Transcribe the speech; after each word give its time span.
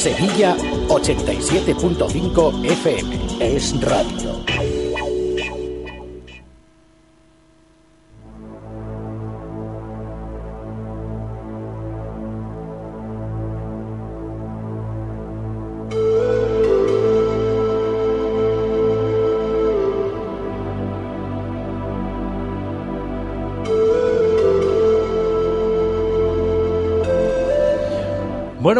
Sevilla 0.00 0.56
87.5 0.88 2.64
FM. 2.64 3.18
Es 3.38 3.78
radio. 3.82 4.69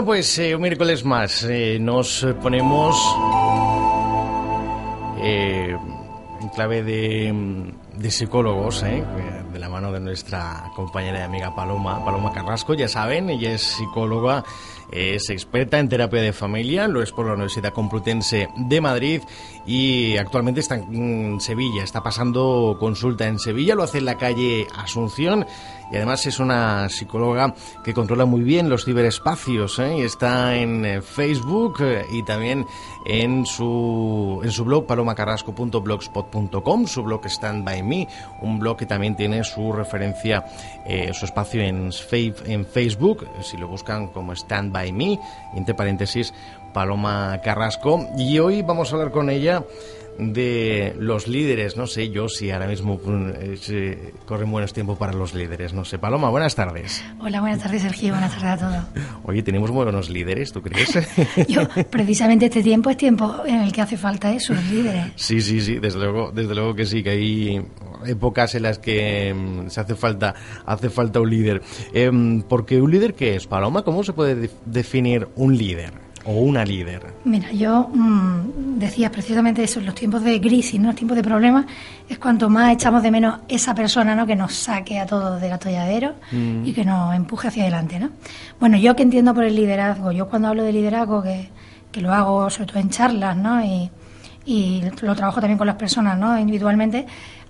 Bueno, 0.01 0.12
pues 0.12 0.38
eh, 0.38 0.55
un 0.55 0.62
miércoles 0.62 1.05
más 1.05 1.45
eh, 1.45 1.77
nos 1.79 2.27
ponemos 2.41 2.97
eh, 5.19 5.77
en 6.41 6.48
clave 6.48 6.83
de, 6.83 7.70
de 7.98 8.10
psicólogos, 8.10 8.80
de 8.80 9.59
la 9.59 9.69
mano 9.69 9.93
de 9.93 10.01
nuestra 10.01 10.71
compañera 10.74 11.19
y 11.19 11.23
amiga 11.24 11.55
Paloma, 11.55 12.02
Paloma 12.02 12.33
Carrasco, 12.33 12.73
ya 12.73 12.88
saben, 12.88 13.29
ella 13.29 13.52
es 13.52 13.60
psicóloga, 13.60 14.43
es 14.93 15.30
experta 15.30 15.79
en 15.79 15.89
terapia 15.89 16.21
de 16.21 16.33
familia, 16.33 16.89
lo 16.89 17.03
es 17.03 17.12
por 17.12 17.27
la 17.27 17.35
Universidad 17.35 17.73
Complutense 17.73 18.49
de 18.57 18.80
Madrid 18.80 19.23
y 19.66 20.16
actualmente 20.16 20.61
está 20.61 20.77
en 20.77 21.41
Sevilla, 21.41 21.85
está 21.85 22.03
pasando 22.03 22.77
consulta 22.79 23.27
en 23.27 23.39
Sevilla, 23.39 23.75
lo 23.75 23.83
hace 23.83 23.99
en 23.99 24.05
la 24.05 24.16
calle 24.16 24.66
Asunción 24.77 25.47
y 25.91 25.97
además 25.97 26.25
es 26.27 26.39
una 26.39 26.89
psicóloga 26.89 27.53
que 27.83 27.93
controla 27.93 28.25
muy 28.25 28.43
bien 28.43 28.71
los 28.71 28.85
ciberespacios 28.85 29.80
¿eh? 29.80 29.97
y 29.99 30.03
está 30.03 30.57
en 30.57 30.85
eh, 30.85 31.02
Facebook 31.02 31.79
eh, 31.80 32.05
y 32.13 32.23
también 32.23 32.65
en 33.07 33.45
su, 33.45 34.41
en 34.45 34.52
su 34.52 34.65
blog 34.65 34.87
palomacarrasco.blogspot.com, 34.87 36.87
su 36.87 37.02
blog 37.02 37.27
Stand 37.27 37.65
By 37.65 37.82
Me, 37.82 38.07
un 38.41 38.60
blog 38.60 38.77
que 38.77 38.87
también 38.87 39.16
tiene 39.16 39.43
su 39.43 39.73
referencia, 39.73 40.45
su 41.13 41.25
espacio 41.25 41.63
en, 41.63 41.91
en 42.47 42.66
Facebook, 42.66 43.27
si 43.43 43.57
lo 43.57 43.69
buscan 43.69 44.09
como 44.09 44.35
Stand 44.35 44.73
By 44.73 44.79
Me, 44.92 45.18
entre 45.54 45.74
paréntesis, 45.74 46.32
Paloma 46.73 47.40
Carrasco. 47.42 48.09
Y 48.16 48.38
hoy 48.38 48.62
vamos 48.62 48.92
a 48.92 48.96
hablar 48.96 49.10
con 49.10 49.30
ella 49.30 49.64
de 50.21 50.95
los 50.99 51.26
líderes. 51.29 51.76
No 51.76 51.87
sé 51.87 52.10
yo 52.10 52.29
si 52.29 52.51
ahora 52.51 52.66
mismo 52.66 53.01
eh, 53.38 54.13
corren 54.26 54.51
buenos 54.51 54.73
tiempos 54.73 54.99
para 54.99 55.13
los 55.13 55.35
líderes. 55.35 55.73
No 55.73 55.85
sé. 55.85 55.99
Paloma, 55.99 56.30
buenas 56.30 56.54
tardes. 56.54 57.02
Hola, 57.21 57.40
buenas 57.40 57.60
tardes, 57.63 57.82
Sergio. 57.82 58.13
Buenas 58.13 58.32
tardes 58.32 58.51
a 58.51 58.57
todos. 58.59 59.04
Oye, 59.24 59.43
tenemos 59.43 59.71
buenos 59.71 60.10
líderes, 60.10 60.52
¿tú 60.52 60.63
crees? 60.63 60.98
yo, 61.48 61.63
precisamente 61.91 62.46
este 62.46 62.63
tiempo 62.63 62.91
es 62.91 62.96
tiempo 62.96 63.43
en 63.46 63.60
el 63.63 63.73
que 63.73 63.80
hace 63.80 63.96
falta 63.96 64.32
eso, 64.32 64.54
los 64.54 64.65
líderes. 64.66 65.12
Sí, 65.16 65.41
sí, 65.41 65.60
sí, 65.60 65.78
desde 65.78 65.98
luego, 65.98 66.31
desde 66.32 66.54
luego 66.54 66.75
que 66.75 66.87
sí, 66.87 67.03
que 67.03 67.10
hay 67.10 67.62
épocas 68.06 68.54
en 68.54 68.62
las 68.62 68.78
que 68.78 69.34
mm, 69.34 69.69
se 69.69 69.81
hace 69.81 69.94
falta, 69.94 70.34
hace 70.66 70.91
falta 70.91 71.21
un 71.21 71.31
líder. 71.31 71.62
Em, 71.93 72.43
porque 72.43 72.81
un 72.81 72.91
líder, 72.91 73.15
¿qué 73.15 73.37
es, 73.37 73.47
Paloma? 73.47 73.82
¿Cómo 73.82 74.04
se 74.04 74.12
puede 74.12 74.50
definir 74.66 75.28
un 75.37 75.56
líder? 75.56 76.09
O 76.25 76.32
una 76.32 76.65
líder? 76.65 77.03
Mira, 77.25 77.50
yo 77.53 77.88
mmm, 77.93 78.78
decía 78.78 79.10
precisamente 79.10 79.62
eso, 79.62 79.81
en 79.81 79.87
los 79.87 79.94
tiempos 79.94 80.22
de 80.22 80.41
crisis, 80.41 80.78
¿no? 80.78 80.88
los 80.88 80.97
tiempos 80.97 81.16
de 81.16 81.22
problemas, 81.22 81.66
es 82.09 82.19
cuanto 82.19 82.50
más 82.50 82.72
echamos 82.72 83.03
de 83.03 83.10
menos 83.10 83.41
esa 83.49 83.75
persona 83.75 84.15
¿no? 84.15 84.26
que 84.26 84.37
nos 84.37 84.54
saque 84.54 84.98
a 84.98 85.06
todos 85.06 85.41
del 85.41 85.53
atolladero 85.53 86.15
mm. 86.31 86.66
y 86.66 86.72
que 86.72 86.84
nos 86.84 87.15
empuje 87.15 87.48
hacia 87.48 87.62
adelante. 87.62 87.98
¿no? 87.98 88.10
Bueno, 88.59 88.76
yo 88.76 88.94
que 88.94 89.03
entiendo 89.03 89.34
por 89.34 89.44
el 89.44 89.54
liderazgo, 89.54 90.12
yo 90.12 90.28
cuando 90.28 90.48
hablo 90.48 90.62
de 90.62 90.72
liderazgo, 90.72 91.22
que, 91.22 91.48
que 91.91 92.00
lo 92.00 92.12
hago 92.12 92.50
sobre 92.50 92.66
todo 92.66 92.81
en 92.81 92.91
charlas 92.91 93.37
¿no? 93.37 93.65
y, 93.65 93.91
y 94.44 94.82
lo 95.03 95.15
trabajo 95.15 95.41
también 95.41 95.59
con 95.59 95.66
las 95.66 95.76
personas 95.76 96.19
¿no? 96.19 96.38
individualmente, 96.38 97.06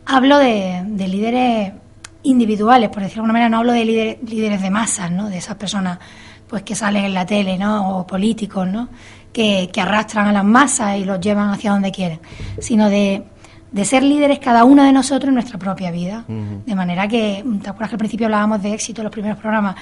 hablo 0.06 0.38
de, 0.38 0.82
de 0.87 1.08
líderes 1.08 1.72
individuales, 2.22 2.91
por 2.91 3.02
decirlo 3.02 3.22
de 3.22 3.26
alguna 3.26 3.32
manera, 3.32 3.48
no 3.48 3.58
hablo 3.58 3.72
de 3.72 3.84
líderes, 3.84 4.19
líderes 4.28 4.62
de 4.62 4.70
masas, 4.70 5.10
¿no? 5.10 5.28
de 5.28 5.38
esas 5.38 5.56
personas 5.56 5.98
pues 6.50 6.65
que 6.65 6.75
salen 6.75 7.05
en 7.05 7.15
la 7.15 7.25
tele, 7.25 7.56
¿no? 7.56 7.97
O 7.97 8.06
políticos, 8.06 8.66
¿no? 8.66 8.88
Que, 9.33 9.71
arrastran 9.81 10.27
a 10.27 10.33
las 10.33 10.44
masas 10.44 10.99
y 10.99 11.05
los 11.05 11.21
llevan 11.21 11.50
hacia 11.50 11.71
donde 11.71 11.93
quieren, 11.93 12.19
sino 12.59 12.91
de, 12.91 13.22
ser 13.84 14.03
líderes 14.03 14.41
cada 14.41 14.65
uno 14.65 14.83
de 14.83 14.93
nosotros 14.93 15.28
en 15.28 15.34
nuestra 15.34 15.59
propia 15.61 15.93
vida. 15.93 16.25
De 16.28 16.75
manera 16.75 17.06
que, 17.06 17.44
¿te 17.62 17.71
acuerdas 17.71 17.91
que 17.91 17.94
al 17.94 17.99
principio 17.99 18.27
hablábamos 18.27 18.61
de 18.61 18.75
éxito 18.75 19.00
en 19.00 19.05
los 19.05 19.12
primeros 19.12 19.38
programas? 19.38 19.77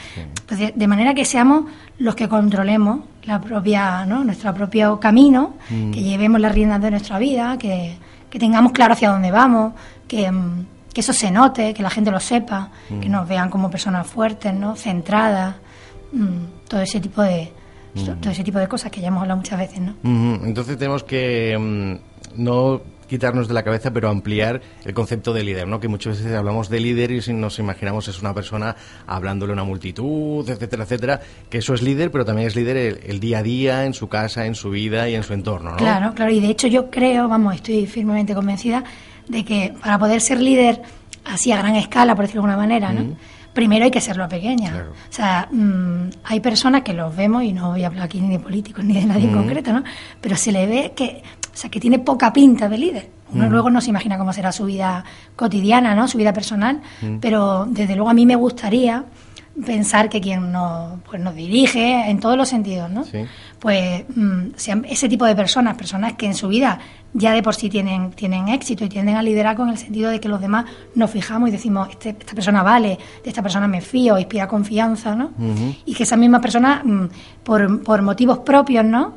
Pues 0.46 0.76
de, 0.76 0.86
manera 0.86 1.14
que 1.14 1.24
seamos 1.24 1.64
los 1.96 2.14
que 2.14 2.28
controlemos 2.28 3.00
la 3.24 3.40
propia, 3.40 4.04
¿no? 4.04 4.22
nuestro 4.22 4.52
propio 4.52 5.00
camino, 5.00 5.54
que 5.68 6.02
llevemos 6.02 6.38
las 6.38 6.52
riendas 6.52 6.82
de 6.82 6.90
nuestra 6.90 7.18
vida, 7.18 7.56
que, 7.56 7.96
tengamos 8.38 8.72
claro 8.72 8.92
hacia 8.92 9.10
dónde 9.10 9.30
vamos, 9.30 9.72
que, 10.06 10.30
que, 10.92 11.00
eso 11.00 11.14
se 11.14 11.30
note, 11.30 11.72
que 11.72 11.82
la 11.82 11.90
gente 11.90 12.10
lo 12.10 12.20
sepa, 12.20 12.68
que 13.00 13.08
nos 13.08 13.26
vean 13.26 13.48
como 13.48 13.70
personas 13.70 14.06
fuertes, 14.06 14.52
¿no? 14.52 14.76
centradas. 14.76 15.54
Mm, 16.12 16.68
todo 16.68 16.80
ese 16.80 17.00
tipo 17.00 17.22
de 17.22 17.52
todo 18.20 18.30
ese 18.30 18.44
tipo 18.44 18.58
de 18.58 18.68
cosas 18.68 18.92
que 18.92 19.00
ya 19.00 19.08
hemos 19.08 19.22
hablado 19.22 19.38
muchas 19.38 19.58
veces, 19.58 19.80
¿no? 19.80 19.94
Entonces 20.44 20.78
tenemos 20.78 21.02
que 21.02 21.58
mm, 21.58 22.42
no 22.42 22.80
quitarnos 23.08 23.48
de 23.48 23.54
la 23.54 23.64
cabeza, 23.64 23.90
pero 23.92 24.08
ampliar 24.08 24.60
el 24.84 24.94
concepto 24.94 25.32
de 25.32 25.42
líder, 25.42 25.66
¿no? 25.66 25.80
Que 25.80 25.88
muchas 25.88 26.18
veces 26.18 26.36
hablamos 26.36 26.68
de 26.68 26.78
líder 26.78 27.10
y 27.10 27.32
nos 27.32 27.58
imaginamos 27.58 28.06
es 28.06 28.20
una 28.20 28.34
persona 28.34 28.76
hablándole 29.06 29.52
a 29.52 29.54
una 29.54 29.64
multitud, 29.64 30.48
etcétera, 30.48 30.84
etcétera, 30.84 31.20
que 31.48 31.58
eso 31.58 31.74
es 31.74 31.82
líder, 31.82 32.12
pero 32.12 32.24
también 32.24 32.46
es 32.46 32.54
líder 32.54 33.00
el, 33.04 33.18
día 33.18 33.38
a 33.38 33.42
día, 33.42 33.84
en 33.84 33.94
su 33.94 34.08
casa, 34.08 34.46
en 34.46 34.54
su 34.54 34.70
vida 34.70 35.08
y 35.08 35.14
en 35.14 35.22
su 35.22 35.32
entorno, 35.32 35.70
¿no? 35.70 35.76
Claro, 35.78 36.12
claro, 36.14 36.30
y 36.30 36.40
de 36.40 36.50
hecho 36.50 36.68
yo 36.68 36.90
creo, 36.90 37.28
vamos, 37.28 37.56
estoy 37.56 37.86
firmemente 37.86 38.34
convencida 38.34 38.84
de 39.26 39.44
que 39.44 39.74
para 39.80 39.98
poder 39.98 40.20
ser 40.20 40.40
líder 40.40 40.82
así 41.24 41.50
a 41.50 41.58
gran 41.58 41.74
escala, 41.76 42.14
por 42.14 42.26
decirlo 42.26 42.42
de 42.42 42.52
alguna 42.52 42.68
manera, 42.68 42.92
¿no? 42.92 43.16
Primero 43.52 43.84
hay 43.84 43.90
que 43.90 44.00
serlo 44.00 44.24
a 44.24 44.28
pequeña. 44.28 44.86
O 44.88 45.12
sea, 45.12 45.48
mm, 45.50 46.10
hay 46.24 46.40
personas 46.40 46.82
que 46.82 46.92
los 46.92 47.14
vemos, 47.14 47.42
y 47.42 47.52
no 47.52 47.70
voy 47.70 47.84
a 47.84 47.88
hablar 47.88 48.04
aquí 48.04 48.20
ni 48.20 48.30
de 48.30 48.38
políticos 48.38 48.84
ni 48.84 48.94
de 48.94 49.04
nadie 49.04 49.24
en 49.24 49.32
concreto, 49.32 49.72
¿no? 49.72 49.82
Pero 50.20 50.36
se 50.36 50.52
le 50.52 50.66
ve 50.66 50.92
que, 50.94 51.22
o 51.52 51.56
sea, 51.56 51.70
que 51.70 51.80
tiene 51.80 51.98
poca 51.98 52.32
pinta 52.32 52.68
de 52.68 52.78
líder. 52.78 53.10
Uno 53.30 53.48
luego 53.50 53.68
no 53.68 53.80
se 53.80 53.90
imagina 53.90 54.16
cómo 54.16 54.32
será 54.32 54.52
su 54.52 54.64
vida 54.64 55.04
cotidiana, 55.36 55.94
¿no? 55.94 56.08
Su 56.08 56.16
vida 56.16 56.32
personal. 56.32 56.80
Pero 57.20 57.66
desde 57.68 57.94
luego 57.94 58.08
a 58.10 58.14
mí 58.14 58.24
me 58.24 58.36
gustaría 58.36 59.04
pensar 59.66 60.08
que 60.08 60.20
quien 60.20 60.52
nos, 60.52 61.00
pues 61.08 61.20
nos 61.20 61.34
dirige 61.34 62.08
en 62.08 62.20
todos 62.20 62.36
los 62.36 62.48
sentidos, 62.48 62.90
¿no? 62.90 63.04
Pues 63.58 64.04
mm, 64.14 64.50
sean 64.56 64.84
ese 64.88 65.08
tipo 65.08 65.24
de 65.24 65.34
personas, 65.34 65.76
personas 65.76 66.12
que 66.14 66.26
en 66.26 66.34
su 66.34 66.48
vida 66.48 66.78
ya 67.12 67.32
de 67.32 67.42
por 67.42 67.54
sí 67.54 67.68
tienen, 67.68 68.12
tienen 68.12 68.48
éxito 68.48 68.84
y 68.84 68.88
tienden 68.88 69.16
a 69.16 69.22
liderar 69.22 69.56
con 69.56 69.68
el 69.68 69.78
sentido 69.78 70.10
de 70.10 70.20
que 70.20 70.28
los 70.28 70.40
demás 70.40 70.66
nos 70.94 71.10
fijamos 71.10 71.48
y 71.48 71.52
decimos, 71.52 71.88
este, 71.90 72.10
esta 72.10 72.34
persona 72.34 72.62
vale, 72.62 72.98
de 73.24 73.30
esta 73.30 73.42
persona 73.42 73.66
me 73.66 73.80
fío, 73.80 74.18
inspira 74.18 74.46
confianza, 74.46 75.14
¿no? 75.14 75.32
Y 75.84 75.94
que 75.94 76.02
esas 76.02 76.18
mismas 76.18 76.40
personas, 76.40 76.84
mm, 76.84 77.04
por, 77.42 77.82
por 77.82 78.02
motivos 78.02 78.38
propios, 78.38 78.84
¿no? 78.84 79.14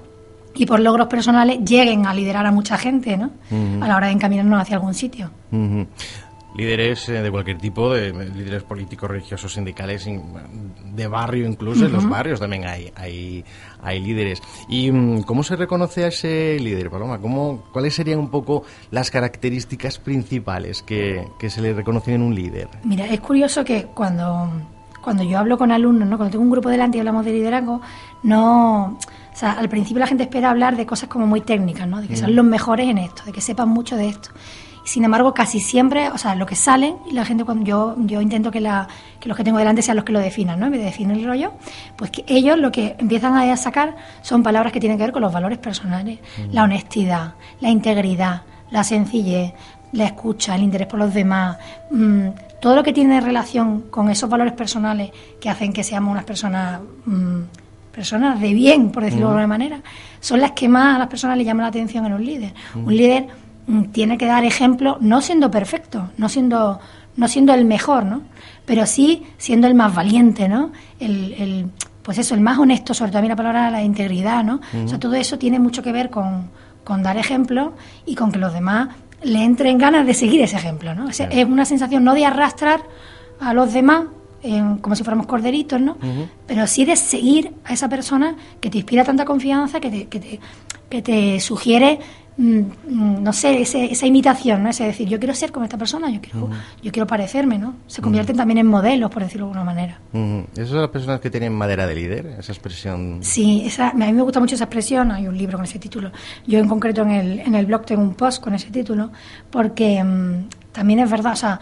Y 0.55 0.65
por 0.65 0.79
logros 0.79 1.07
personales 1.07 1.59
lleguen 1.63 2.05
a 2.07 2.13
liderar 2.13 2.45
a 2.45 2.51
mucha 2.51 2.77
gente, 2.77 3.17
¿no? 3.17 3.31
A 3.81 3.87
la 3.87 3.95
hora 3.95 4.07
de 4.07 4.13
encaminarnos 4.13 4.61
hacia 4.61 4.75
algún 4.75 4.93
sitio 4.93 5.29
líderes 6.55 7.07
eh, 7.09 7.21
de 7.21 7.31
cualquier 7.31 7.57
tipo, 7.57 7.93
de, 7.93 8.11
líderes 8.11 8.63
políticos, 8.63 9.09
religiosos, 9.09 9.53
sindicales, 9.53 10.05
de 10.05 11.07
barrio 11.07 11.47
incluso, 11.47 11.85
en 11.85 11.93
los 11.93 12.07
barrios 12.07 12.39
también 12.39 12.65
hay, 12.65 12.91
hay, 12.95 13.43
hay 13.81 13.99
líderes. 13.99 14.41
¿Y 14.67 14.91
mm, 14.91 15.23
cómo 15.23 15.43
se 15.43 15.55
reconoce 15.55 16.03
a 16.03 16.07
ese 16.07 16.57
líder, 16.59 16.89
Paloma? 16.89 17.19
¿Cómo, 17.19 17.63
¿Cuáles 17.71 17.95
serían 17.95 18.19
un 18.19 18.29
poco 18.29 18.63
las 18.91 19.11
características 19.11 19.99
principales 19.99 20.81
que, 20.81 21.27
que 21.39 21.49
se 21.49 21.61
le 21.61 21.73
reconocen 21.73 22.15
en 22.15 22.21
un 22.21 22.35
líder? 22.35 22.67
Mira, 22.83 23.05
es 23.05 23.19
curioso 23.19 23.63
que 23.63 23.85
cuando, 23.93 24.49
cuando 25.01 25.23
yo 25.23 25.39
hablo 25.39 25.57
con 25.57 25.71
alumnos, 25.71 26.07
¿no? 26.07 26.17
cuando 26.17 26.31
tengo 26.31 26.43
un 26.43 26.51
grupo 26.51 26.69
delante 26.69 26.97
y 26.97 26.99
hablamos 26.99 27.25
de 27.25 27.31
liderazgo, 27.33 27.81
no... 28.23 28.97
O 29.33 29.37
sea, 29.37 29.53
al 29.53 29.69
principio 29.69 30.01
la 30.01 30.07
gente 30.07 30.23
espera 30.23 30.49
hablar 30.49 30.75
de 30.75 30.85
cosas 30.85 31.07
como 31.07 31.25
muy 31.25 31.39
técnicas, 31.39 31.87
¿no? 31.87 32.01
De 32.01 32.07
que 32.09 32.17
son 32.17 32.35
los 32.35 32.43
mejores 32.43 32.89
en 32.89 32.97
esto, 32.97 33.23
de 33.23 33.31
que 33.31 33.39
sepan 33.39 33.69
mucho 33.69 33.95
de 33.95 34.09
esto. 34.09 34.29
Sin 34.83 35.03
embargo, 35.03 35.33
casi 35.33 35.59
siempre, 35.59 36.09
o 36.09 36.17
sea, 36.17 36.35
lo 36.35 36.45
que 36.45 36.55
sale, 36.55 36.95
y 37.09 37.13
la 37.13 37.23
gente 37.23 37.45
cuando 37.45 37.65
yo, 37.65 37.95
yo 37.99 38.21
intento 38.21 38.51
que, 38.51 38.59
la, 38.59 38.87
que 39.19 39.27
los 39.27 39.37
que 39.37 39.43
tengo 39.43 39.57
delante 39.57 39.81
sean 39.81 39.95
los 39.95 40.05
que 40.05 40.11
lo 40.11 40.19
definan, 40.19 40.59
¿no? 40.59 40.65
En 40.65 40.71
vez 40.71 40.81
de 40.81 40.85
definir 40.87 41.17
el 41.17 41.25
rollo, 41.25 41.53
pues 41.95 42.11
que 42.11 42.23
ellos 42.27 42.57
lo 42.57 42.71
que 42.71 42.95
empiezan 42.97 43.35
a 43.35 43.55
sacar 43.57 43.95
son 44.21 44.43
palabras 44.43 44.73
que 44.73 44.79
tienen 44.79 44.97
que 44.97 45.03
ver 45.03 45.13
con 45.13 45.21
los 45.21 45.31
valores 45.31 45.59
personales, 45.59 46.19
mm. 46.19 46.53
la 46.53 46.63
honestidad, 46.63 47.33
la 47.59 47.69
integridad, 47.69 48.41
la 48.71 48.83
sencillez, 48.83 49.53
la 49.91 50.05
escucha, 50.05 50.55
el 50.55 50.63
interés 50.63 50.87
por 50.87 50.99
los 50.99 51.13
demás, 51.13 51.57
mm, 51.91 52.27
todo 52.59 52.75
lo 52.75 52.83
que 52.83 52.93
tiene 52.93 53.19
relación 53.21 53.81
con 53.89 54.09
esos 54.09 54.29
valores 54.29 54.53
personales 54.53 55.11
que 55.39 55.49
hacen 55.49 55.73
que 55.73 55.83
seamos 55.83 56.11
unas 56.11 56.23
personas 56.23 56.79
mm, 57.05 57.41
personas 57.91 58.39
de 58.39 58.53
bien, 58.53 58.89
por 58.89 59.03
decirlo 59.03 59.27
de 59.27 59.31
alguna 59.31 59.47
manera, 59.47 59.81
son 60.19 60.39
las 60.39 60.51
que 60.51 60.67
más 60.67 60.95
a 60.95 60.99
las 60.99 61.07
personas 61.07 61.37
le 61.37 61.43
llaman 61.43 61.63
la 61.63 61.69
atención 61.69 62.05
en 62.05 62.13
un 62.13 62.25
líder. 62.25 62.53
Un 62.73 62.95
líder 62.95 63.27
tiene 63.91 64.17
que 64.17 64.25
dar 64.25 64.43
ejemplo, 64.43 64.97
no 65.01 65.21
siendo 65.21 65.51
perfecto, 65.51 66.09
no 66.17 66.29
siendo, 66.29 66.79
no 67.15 67.27
siendo 67.27 67.53
el 67.53 67.65
mejor, 67.65 68.05
¿no? 68.05 68.23
Pero 68.65 68.85
sí 68.85 69.23
siendo 69.37 69.67
el 69.67 69.75
más 69.75 69.93
valiente, 69.93 70.47
¿no? 70.47 70.71
El, 70.99 71.69
pues 72.03 72.17
eso, 72.17 72.35
el 72.35 72.41
más 72.41 72.57
honesto, 72.57 72.93
sobre 72.93 73.11
todo 73.11 73.19
a 73.19 73.21
mí 73.21 73.27
la 73.27 73.35
palabra 73.35 73.69
la 73.71 73.83
integridad, 73.83 74.43
¿no? 74.43 74.61
O 74.83 74.87
sea, 74.87 74.99
todo 74.99 75.13
eso 75.15 75.37
tiene 75.37 75.59
mucho 75.59 75.83
que 75.83 75.91
ver 75.91 76.09
con, 76.09 76.49
con 76.83 77.03
dar 77.03 77.17
ejemplo 77.17 77.73
y 78.05 78.15
con 78.15 78.31
que 78.31 78.39
los 78.39 78.53
demás 78.53 78.89
le 79.23 79.43
entren 79.43 79.77
ganas 79.77 80.05
de 80.05 80.13
seguir 80.13 80.41
ese 80.41 80.57
ejemplo, 80.57 80.95
¿no? 80.95 81.09
Es, 81.09 81.19
es 81.19 81.45
una 81.45 81.65
sensación 81.65 82.03
no 82.03 82.13
de 82.13 82.25
arrastrar 82.25 82.81
a 83.39 83.53
los 83.53 83.71
demás 83.73 84.05
como 84.81 84.95
si 84.95 85.03
fuéramos 85.03 85.27
corderitos, 85.27 85.79
¿no? 85.79 85.97
Pero 86.47 86.65
sí 86.65 86.83
de 86.83 86.95
seguir 86.95 87.53
a 87.63 87.73
esa 87.73 87.87
persona 87.89 88.35
que 88.59 88.71
te 88.71 88.77
inspira 88.79 89.03
tanta 89.03 89.23
confianza, 89.23 89.79
que 89.79 89.91
te, 89.91 90.07
que 90.07 90.19
te, 90.19 90.39
que 90.89 91.01
te 91.03 91.39
sugiere 91.39 91.99
Mm, 91.99 91.99
mm, 91.99 92.20
no 92.37 93.33
sé, 93.33 93.61
esa 93.61 94.05
imitación, 94.05 94.63
¿no? 94.63 94.69
Es 94.69 94.79
decir, 94.79 95.07
yo 95.07 95.19
quiero 95.19 95.35
ser 95.35 95.51
como 95.51 95.65
esta 95.65 95.77
persona, 95.77 96.09
yo 96.09 96.21
quiero, 96.21 96.49
yo 96.81 96.91
quiero 96.91 97.05
parecerme, 97.05 97.57
¿no? 97.57 97.75
Se 97.87 98.01
convierten 98.01 98.35
también 98.35 98.57
en 98.57 98.67
modelos, 98.67 99.11
por 99.11 99.23
decirlo 99.23 99.47
de 99.47 99.51
alguna 99.51 99.65
manera. 99.65 99.99
¿Esas 100.53 100.69
son 100.69 100.81
las 100.81 100.89
personas 100.89 101.19
que 101.19 101.29
tienen 101.29 101.53
madera 101.53 101.85
de 101.85 101.95
líder? 101.95 102.25
Esa 102.39 102.51
expresión. 102.51 103.19
Sí, 103.21 103.63
esa, 103.65 103.89
a 103.89 103.93
mí 103.93 104.13
me 104.13 104.21
gusta 104.21 104.39
mucho 104.39 104.55
esa 104.55 104.63
expresión, 104.63 105.11
hay 105.11 105.27
un 105.27 105.37
libro 105.37 105.57
con 105.57 105.65
ese 105.65 105.77
título. 105.77 106.11
Yo 106.47 106.59
en 106.59 106.67
concreto 106.67 107.01
en 107.03 107.11
el, 107.11 107.39
en 107.41 107.53
el 107.53 107.65
blog 107.65 107.85
tengo 107.85 108.01
un 108.01 108.15
post 108.15 108.41
con 108.41 108.55
ese 108.55 108.71
título, 108.71 109.11
porque 109.49 110.03
mm, 110.03 110.71
también 110.71 110.99
es 110.99 111.11
verdad, 111.11 111.33
o 111.33 111.35
sea, 111.35 111.59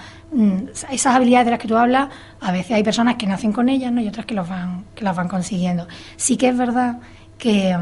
esas 0.91 1.15
habilidades 1.15 1.45
de 1.45 1.51
las 1.51 1.59
que 1.59 1.67
tú 1.67 1.77
hablas, 1.77 2.09
a 2.39 2.51
veces 2.51 2.71
hay 2.71 2.83
personas 2.83 3.15
que 3.15 3.25
nacen 3.25 3.51
con 3.51 3.69
ellas, 3.69 3.91
¿no? 3.91 4.01
Y 4.01 4.07
otras 4.07 4.25
que, 4.25 4.35
los 4.35 4.47
van, 4.47 4.85
que 4.95 5.03
las 5.03 5.15
van 5.15 5.27
consiguiendo. 5.27 5.87
Sí 6.15 6.37
que 6.37 6.49
es 6.49 6.57
verdad 6.57 6.99
que, 7.37 7.75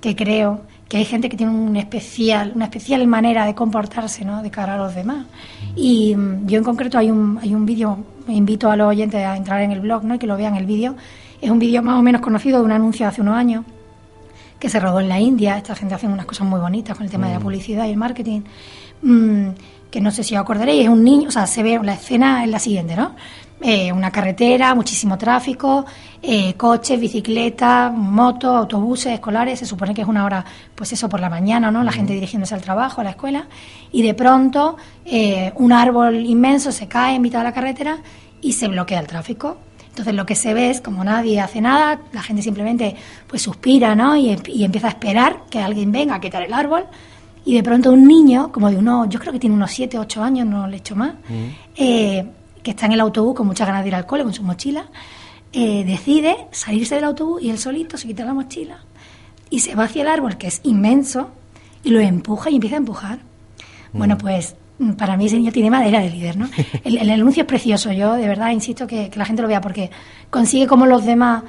que 0.00 0.16
creo 0.16 0.62
que 0.88 0.98
hay 0.98 1.04
gente 1.04 1.28
que 1.28 1.36
tiene 1.36 1.52
un 1.52 1.76
especial, 1.76 2.52
una 2.54 2.66
especial 2.66 3.06
manera 3.06 3.46
de 3.46 3.54
comportarse 3.54 4.24
¿no? 4.24 4.42
de 4.42 4.50
cara 4.50 4.74
a 4.74 4.78
los 4.78 4.94
demás. 4.94 5.26
Y 5.76 6.14
mm, 6.14 6.46
yo 6.46 6.58
en 6.58 6.64
concreto 6.64 6.98
hay 6.98 7.10
un, 7.10 7.38
hay 7.42 7.54
un 7.54 7.64
vídeo, 7.66 7.98
invito 8.28 8.70
a 8.70 8.76
los 8.76 8.88
oyentes 8.88 9.24
a 9.24 9.36
entrar 9.36 9.60
en 9.62 9.72
el 9.72 9.80
blog 9.80 10.04
¿no? 10.04 10.14
y 10.14 10.18
que 10.18 10.26
lo 10.26 10.36
vean 10.36 10.56
el 10.56 10.66
vídeo. 10.66 10.94
Es 11.40 11.50
un 11.50 11.58
vídeo 11.58 11.82
más 11.82 11.98
o 11.98 12.02
menos 12.02 12.20
conocido 12.20 12.58
de 12.58 12.64
un 12.64 12.72
anuncio 12.72 13.06
de 13.06 13.08
hace 13.08 13.20
unos 13.22 13.34
años 13.34 13.64
que 14.58 14.68
se 14.68 14.80
rodó 14.80 15.00
en 15.00 15.08
la 15.08 15.20
India. 15.20 15.56
Esta 15.56 15.74
gente 15.74 15.94
hace 15.94 16.06
unas 16.06 16.26
cosas 16.26 16.46
muy 16.46 16.60
bonitas 16.60 16.96
con 16.96 17.04
el 17.04 17.10
tema 17.10 17.26
de 17.26 17.34
la 17.34 17.40
mm. 17.40 17.42
publicidad 17.42 17.86
y 17.86 17.90
el 17.90 17.96
marketing. 17.96 18.42
Mm, 19.02 19.48
que 19.90 20.00
no 20.00 20.10
sé 20.10 20.24
si 20.24 20.34
os 20.34 20.40
acordaréis, 20.40 20.82
es 20.82 20.88
un 20.88 21.04
niño, 21.04 21.28
o 21.28 21.30
sea, 21.30 21.46
se 21.46 21.62
ve, 21.62 21.78
la 21.80 21.94
escena 21.94 22.42
es 22.44 22.50
la 22.50 22.58
siguiente, 22.58 22.96
¿no? 22.96 23.14
Eh, 23.66 23.90
una 23.90 24.10
carretera, 24.10 24.74
muchísimo 24.74 25.16
tráfico, 25.16 25.86
eh, 26.20 26.52
coches, 26.52 27.00
bicicletas, 27.00 27.90
motos, 27.90 28.54
autobuses 28.54 29.14
escolares, 29.14 29.58
se 29.58 29.64
supone 29.64 29.94
que 29.94 30.02
es 30.02 30.06
una 30.06 30.26
hora, 30.26 30.44
pues 30.74 30.92
eso, 30.92 31.08
por 31.08 31.18
la 31.18 31.30
mañana, 31.30 31.70
¿no? 31.70 31.82
La 31.82 31.90
gente 31.90 32.12
dirigiéndose 32.12 32.54
al 32.54 32.60
trabajo, 32.60 33.00
a 33.00 33.04
la 33.04 33.10
escuela, 33.10 33.46
y 33.90 34.02
de 34.02 34.12
pronto 34.12 34.76
eh, 35.06 35.50
un 35.56 35.72
árbol 35.72 36.26
inmenso 36.26 36.72
se 36.72 36.88
cae 36.88 37.14
en 37.14 37.22
mitad 37.22 37.38
de 37.38 37.44
la 37.44 37.54
carretera 37.54 38.00
y 38.42 38.52
se 38.52 38.68
bloquea 38.68 39.00
el 39.00 39.06
tráfico. 39.06 39.56
Entonces 39.88 40.12
lo 40.12 40.26
que 40.26 40.34
se 40.34 40.52
ve 40.52 40.68
es 40.68 40.82
como 40.82 41.02
nadie 41.02 41.40
hace 41.40 41.62
nada, 41.62 42.02
la 42.12 42.22
gente 42.22 42.42
simplemente 42.42 42.94
pues 43.26 43.40
suspira, 43.40 43.94
¿no? 43.94 44.14
Y, 44.14 44.28
empieza 44.62 44.88
a 44.88 44.90
esperar 44.90 45.44
que 45.48 45.60
alguien 45.60 45.90
venga 45.90 46.16
a 46.16 46.20
quitar 46.20 46.42
el 46.42 46.52
árbol. 46.52 46.84
Y 47.46 47.54
de 47.54 47.62
pronto 47.62 47.92
un 47.92 48.06
niño, 48.06 48.52
como 48.52 48.68
de 48.68 48.76
uno, 48.76 49.08
yo 49.08 49.18
creo 49.18 49.32
que 49.32 49.38
tiene 49.38 49.56
unos 49.56 49.70
7, 49.70 49.98
8 49.98 50.22
años, 50.22 50.46
no 50.46 50.66
le 50.66 50.76
echo 50.76 50.94
más, 50.94 51.14
que 52.64 52.72
está 52.72 52.86
en 52.86 52.92
el 52.92 53.00
autobús 53.00 53.36
con 53.36 53.46
muchas 53.46 53.68
ganas 53.68 53.84
de 53.84 53.88
ir 53.88 53.94
al 53.94 54.06
cole 54.06 54.24
con 54.24 54.32
su 54.32 54.42
mochila, 54.42 54.86
eh, 55.52 55.84
decide 55.84 56.48
salirse 56.50 56.96
del 56.96 57.04
autobús 57.04 57.40
y 57.40 57.50
él 57.50 57.58
solito 57.58 57.96
se 57.96 58.08
quita 58.08 58.24
la 58.24 58.34
mochila 58.34 58.78
y 59.50 59.60
se 59.60 59.76
va 59.76 59.84
hacia 59.84 60.02
el 60.02 60.08
árbol, 60.08 60.36
que 60.36 60.48
es 60.48 60.60
inmenso, 60.64 61.30
y 61.84 61.90
lo 61.90 62.00
empuja 62.00 62.50
y 62.50 62.56
empieza 62.56 62.74
a 62.76 62.78
empujar. 62.78 63.18
Bueno, 63.92 64.16
mm. 64.16 64.18
pues 64.18 64.56
mm, 64.78 64.92
para 64.92 65.16
mí 65.16 65.26
ese 65.26 65.36
niño 65.36 65.52
tiene 65.52 65.70
madera 65.70 66.00
de 66.00 66.10
líder, 66.10 66.36
¿no? 66.36 66.48
El, 66.84 66.98
el 66.98 67.10
anuncio 67.10 67.42
es 67.42 67.46
precioso, 67.46 67.92
yo 67.92 68.14
de 68.14 68.26
verdad 68.26 68.50
insisto 68.50 68.88
que, 68.88 69.10
que 69.10 69.18
la 69.18 69.26
gente 69.26 69.42
lo 69.42 69.48
vea 69.48 69.60
porque 69.60 69.90
consigue 70.30 70.66
como 70.66 70.86
los 70.86 71.04
demás 71.04 71.44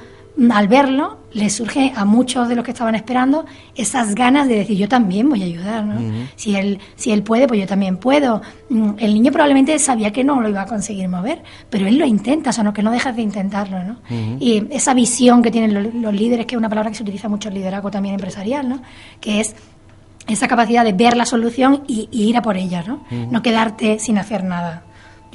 al 0.50 0.68
verlo, 0.68 1.18
le 1.32 1.48
surge 1.50 1.92
a 1.94 2.04
muchos 2.04 2.48
de 2.48 2.54
los 2.54 2.64
que 2.64 2.70
estaban 2.70 2.94
esperando 2.94 3.46
esas 3.74 4.14
ganas 4.14 4.48
de 4.48 4.56
decir 4.56 4.76
yo 4.76 4.88
también 4.88 5.28
voy 5.28 5.42
a 5.42 5.46
ayudar, 5.46 5.84
¿no? 5.84 6.26
Si 6.36 6.56
él 6.56 6.78
si 6.94 7.10
él 7.10 7.22
puede, 7.22 7.46
pues 7.46 7.60
yo 7.60 7.66
también 7.66 7.96
puedo. 7.96 8.42
Mm, 8.68 8.90
el 8.98 9.14
niño 9.14 9.32
probablemente 9.32 9.78
sabía 9.78 10.12
que 10.12 10.24
no 10.24 10.40
lo 10.40 10.48
iba 10.48 10.62
a 10.62 10.66
conseguir 10.66 11.08
mover, 11.08 11.42
pero 11.70 11.86
él 11.86 11.98
lo 11.98 12.06
intenta, 12.06 12.50
o 12.50 12.52
sea, 12.52 12.64
no 12.64 12.72
que 12.72 12.82
no 12.82 12.90
dejas 12.90 13.16
de 13.16 13.22
intentarlo, 13.22 13.82
¿no? 13.82 13.96
Y 14.40 14.66
esa 14.70 14.94
visión 14.94 15.42
que 15.42 15.50
tienen 15.50 16.02
los, 16.02 16.14
líderes, 16.14 16.46
que 16.46 16.54
es 16.54 16.58
una 16.58 16.68
palabra 16.68 16.90
que 16.90 16.96
se 16.96 17.02
utiliza 17.02 17.28
mucho 17.28 17.48
en 17.48 17.54
liderazgo 17.54 17.90
también 17.90 18.14
empresarial, 18.14 18.68
¿no? 18.68 18.80
Que 19.20 19.40
es 19.40 19.54
esa 20.26 20.48
capacidad 20.48 20.84
de 20.84 20.92
ver 20.92 21.16
la 21.16 21.26
solución 21.26 21.82
y, 21.86 22.08
ir 22.10 22.36
a 22.36 22.42
por 22.42 22.56
ella, 22.56 22.82
¿no? 22.86 23.04
No 23.30 23.42
quedarte 23.42 23.98
sin 23.98 24.18
hacer 24.18 24.44
nada 24.44 24.85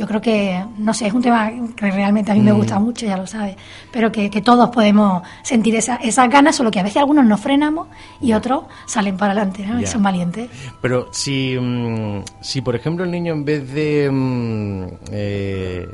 yo 0.02 0.08
creo 0.08 0.20
que, 0.20 0.66
no 0.80 0.96
sé, 0.96 1.06
es 1.06 1.14
un 1.14 1.22
tema 1.22 1.52
que 1.76 1.92
realmente 1.92 2.32
a 2.32 2.34
mí 2.34 2.42
me 2.42 2.52
gusta 2.52 2.80
mm. 2.80 2.84
mucho, 2.84 3.06
ya 3.06 3.18
lo 3.18 3.28
sabes, 3.28 3.56
pero 3.92 4.12
que, 4.12 4.32
todos 4.42 4.72
podemos 4.72 5.22
sentir 5.44 5.76
esa, 5.76 5.98
esas 5.98 6.28
ganas, 6.28 6.56
solo 6.56 6.72
que 6.72 6.80
a 6.80 6.84
veces 6.84 6.98
algunos 6.98 7.24
nos 7.24 7.40
frenamos 7.40 7.88
y 8.20 8.34
otros 8.34 8.64
salen 8.88 9.16
para 9.16 9.34
adelante, 9.34 9.64
¿no? 9.64 9.80
Y 9.80 9.86
son 9.86 10.02
valientes. 10.02 10.50
Pero 10.82 11.14
si, 11.14 11.56
mm, 11.56 12.24
si, 12.42 12.62
por 12.62 12.76
ejemplo, 12.76 13.06
el 13.06 13.12
niño 13.12 13.34
en 13.34 13.46
vez 13.46 13.72
de... 13.72 14.10
Mm, 14.12 14.86
eh, 15.12 15.88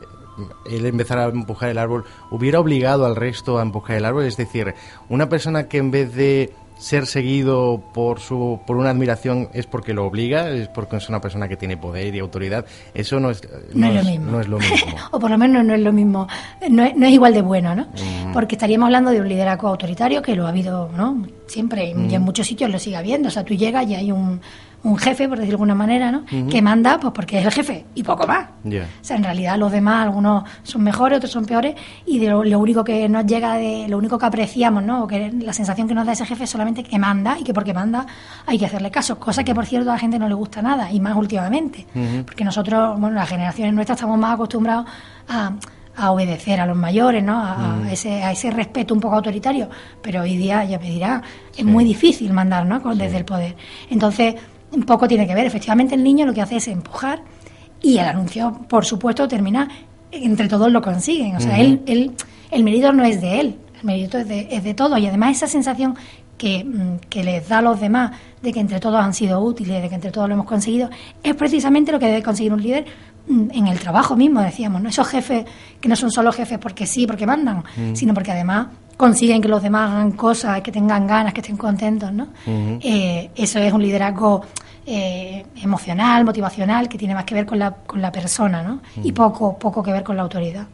él 0.71 0.85
empezar 0.85 1.17
a 1.17 1.25
empujar 1.25 1.67
el 1.67 1.77
árbol, 1.77 2.05
hubiera 2.31 2.61
obligado 2.61 3.05
al 3.05 3.17
resto 3.17 3.59
a 3.59 3.61
empujar 3.61 3.97
el 3.97 4.05
árbol, 4.05 4.23
es 4.23 4.37
decir, 4.37 4.73
una 5.09 5.27
persona 5.27 5.67
que 5.67 5.79
en 5.79 5.91
vez 5.91 6.15
de 6.15 6.53
ser 6.77 7.05
seguido 7.05 7.81
por 7.93 8.19
su 8.19 8.59
por 8.65 8.77
una 8.77 8.89
admiración 8.89 9.49
es 9.53 9.65
porque 9.65 9.93
lo 9.93 10.05
obliga, 10.05 10.49
es 10.49 10.67
porque 10.67 10.97
es 10.97 11.09
una 11.09 11.21
persona 11.21 11.47
que 11.47 11.57
tiene 11.57 11.77
poder 11.77 12.13
y 12.15 12.19
autoridad. 12.19 12.65
Eso 12.93 13.19
no 13.19 13.31
es, 13.31 13.41
no, 13.73 13.87
es, 13.87 14.47
lo 14.47 14.59
mismo. 14.59 14.97
o 15.11 15.19
por 15.19 15.29
lo 15.29 15.37
menos 15.37 15.65
no 15.65 15.73
es 15.73 15.81
lo 15.81 15.91
mismo, 15.91 16.27
no 16.69 16.83
es, 16.83 17.11
igual 17.11 17.33
de 17.33 17.41
bueno, 17.41 17.75
¿no? 17.75 17.83
Mm. 17.83 18.33
Porque 18.33 18.55
estaríamos 18.55 18.87
hablando 18.87 19.11
de 19.11 19.21
un 19.21 19.27
liderazgo 19.27 19.67
autoritario 19.67 20.21
que 20.21 20.35
lo 20.35 20.45
ha 20.45 20.49
habido, 20.49 20.89
¿no? 20.95 21.25
Siempre, 21.47 21.87
y 21.87 21.91
en 21.91 22.21
mm. 22.21 22.25
muchos 22.25 22.47
sitios 22.47 22.69
lo 22.69 22.79
sigue 22.79 22.97
habiendo. 22.97 23.29
O 23.29 23.31
sea, 23.31 23.43
tú 23.43 23.53
llegas 23.53 23.87
y 23.87 23.95
hay 23.95 24.11
un, 24.11 24.41
un 24.87 24.97
jefe, 24.97 25.27
por 25.27 25.37
decirlo 25.37 25.57
de 25.57 25.63
alguna 25.63 25.75
manera, 25.75 26.11
¿no? 26.11 26.23
Que 26.49 26.61
manda, 26.61 26.99
pues 26.99 27.13
porque 27.13 27.39
es 27.39 27.45
el 27.45 27.51
jefe 27.51 27.85
y 27.93 28.03
poco 28.03 28.25
más. 28.25 28.47
O 28.65 29.03
sea, 29.03 29.17
en 29.17 29.23
realidad 29.23 29.57
los 29.57 29.71
demás, 29.71 30.05
algunos 30.05 30.43
son 30.63 30.83
mejores, 30.83 31.17
otros 31.17 31.31
son 31.31 31.45
peores 31.45 31.75
y 32.05 32.19
de 32.19 32.29
lo, 32.29 32.59
único 32.59 32.83
que 32.83 33.09
nos 33.09 33.25
llega, 33.25 33.55
de 33.55 33.87
lo 33.89 33.97
único 33.97 34.17
que 34.17 34.25
apreciamos, 34.25 34.83
¿no? 34.83 35.03
O 35.03 35.07
que 35.07 35.31
la 35.31 35.51
sensación 35.51 35.87
que 35.87 35.93
nos 35.93 36.05
da 36.05 36.13
ese 36.13 36.25
jefe 36.25 36.45
es 36.45 36.49
solamente 36.49 36.83
que 36.83 36.97
manda 36.97 37.37
y 37.37 37.43
que 37.43 37.53
porque 37.53 37.73
manda 37.73 38.05
hay 38.45 38.57
que 38.57 38.65
hacerle 38.65 38.89
caso, 38.89 39.19
cosa 39.19 39.43
que 39.43 39.53
por 39.53 39.65
cierto 39.65 39.89
a 39.89 39.93
la 39.93 39.99
gente 39.99 40.17
no 40.17 40.27
le 40.27 40.35
gusta 40.35 40.61
nada 40.61 40.91
y 40.91 40.99
más 40.99 41.15
últimamente, 41.15 41.85
porque 42.25 42.45
nosotros, 42.45 42.99
bueno, 42.99 43.15
las 43.15 43.29
generaciones 43.29 43.73
nuestras 43.73 43.97
estamos 43.97 44.17
más 44.17 44.35
acostumbrados 44.35 44.85
a 45.27 45.51
a 45.97 46.11
obedecer 46.11 46.61
a 46.61 46.65
los 46.67 46.77
mayores, 46.77 47.23
¿no? 47.23 47.43
A, 47.43 47.81
ese, 47.91 48.23
a 48.23 48.31
ese 48.31 48.51
respeto 48.51 48.93
un 48.93 49.01
poco 49.01 49.15
autoritario. 49.15 49.67
Pero 50.01 50.21
hoy 50.21 50.37
día, 50.37 50.63
ya 50.63 50.77
me 50.77 50.91
dirá, 50.91 51.23
es 51.57 51.65
muy 51.65 51.83
difícil 51.83 52.31
mandar, 52.33 52.67
¿no? 52.67 52.79
Desde 52.93 53.17
el 53.17 53.25
poder. 53.25 53.55
Entonces, 53.89 54.35
un 54.71 54.83
poco 54.83 55.07
tiene 55.07 55.27
que 55.27 55.35
ver. 55.35 55.45
Efectivamente, 55.45 55.95
el 55.95 56.03
niño 56.03 56.25
lo 56.25 56.33
que 56.33 56.41
hace 56.41 56.57
es 56.57 56.67
empujar 56.67 57.21
y 57.81 57.97
el 57.97 58.05
anuncio, 58.05 58.61
por 58.67 58.85
supuesto, 58.85 59.27
termina, 59.27 59.67
entre 60.11 60.47
todos 60.47 60.71
lo 60.71 60.81
consiguen. 60.81 61.35
O 61.35 61.39
sea, 61.39 61.59
él, 61.59 61.81
él, 61.85 62.13
el 62.51 62.63
mérito 62.63 62.91
no 62.93 63.03
es 63.03 63.21
de 63.21 63.39
él, 63.39 63.59
el 63.79 63.83
mérito 63.83 64.17
es 64.17 64.27
de, 64.27 64.47
es 64.51 64.63
de 64.63 64.73
todos. 64.73 64.99
Y 64.99 65.07
además 65.07 65.37
esa 65.37 65.47
sensación 65.47 65.95
que, 66.37 66.63
mm, 66.63 66.99
que, 67.09 67.23
les 67.23 67.47
da 67.47 67.59
a 67.59 67.61
los 67.61 67.79
demás 67.79 68.11
de 68.41 68.53
que 68.53 68.59
entre 68.59 68.79
todos 68.79 68.99
han 68.99 69.13
sido 69.13 69.39
útiles, 69.41 69.81
de 69.81 69.89
que 69.89 69.95
entre 69.95 70.11
todos 70.11 70.27
lo 70.27 70.35
hemos 70.35 70.45
conseguido, 70.45 70.89
es 71.23 71.35
precisamente 71.35 71.91
lo 71.91 71.99
que 71.99 72.07
debe 72.07 72.23
conseguir 72.23 72.53
un 72.53 72.61
líder 72.61 72.85
mm, 73.27 73.49
en 73.51 73.67
el 73.67 73.79
trabajo 73.79 74.15
mismo, 74.15 74.41
decíamos, 74.41 74.81
¿no? 74.81 74.89
Esos 74.89 75.07
jefes 75.07 75.45
que 75.79 75.89
no 75.89 75.95
son 75.95 76.11
solo 76.11 76.31
jefes 76.31 76.57
porque 76.59 76.85
sí, 76.85 77.07
porque 77.07 77.25
mandan, 77.25 77.63
mm. 77.75 77.95
sino 77.95 78.13
porque 78.13 78.31
además 78.31 78.67
consiguen 78.97 79.41
que 79.41 79.47
los 79.47 79.61
demás 79.61 79.91
hagan 79.91 80.11
cosas, 80.13 80.61
que 80.61 80.71
tengan 80.71 81.07
ganas, 81.07 81.33
que 81.33 81.41
estén 81.41 81.55
contentos, 81.55 82.11
¿no? 82.11 82.29
Eh, 82.45 83.29
eso 83.35 83.59
es 83.59 83.71
un 83.71 83.81
liderazgo 83.81 84.41
eh, 84.89 85.45
emocional, 85.61 86.23
motivacional, 86.23 86.87
que 86.87 86.97
tiene 86.97 87.13
más 87.13 87.25
que 87.25 87.35
ver 87.35 87.45
con 87.45 87.59
la, 87.59 87.71
con 87.71 88.01
la 88.01 88.09
persona, 88.09 88.63
¿no? 88.63 88.81
Y 89.03 89.11
poco, 89.11 89.59
poco 89.59 89.83
que 89.83 89.91
ver 89.91 90.01
con 90.01 90.15
la 90.15 90.23
autoridad. 90.23 90.65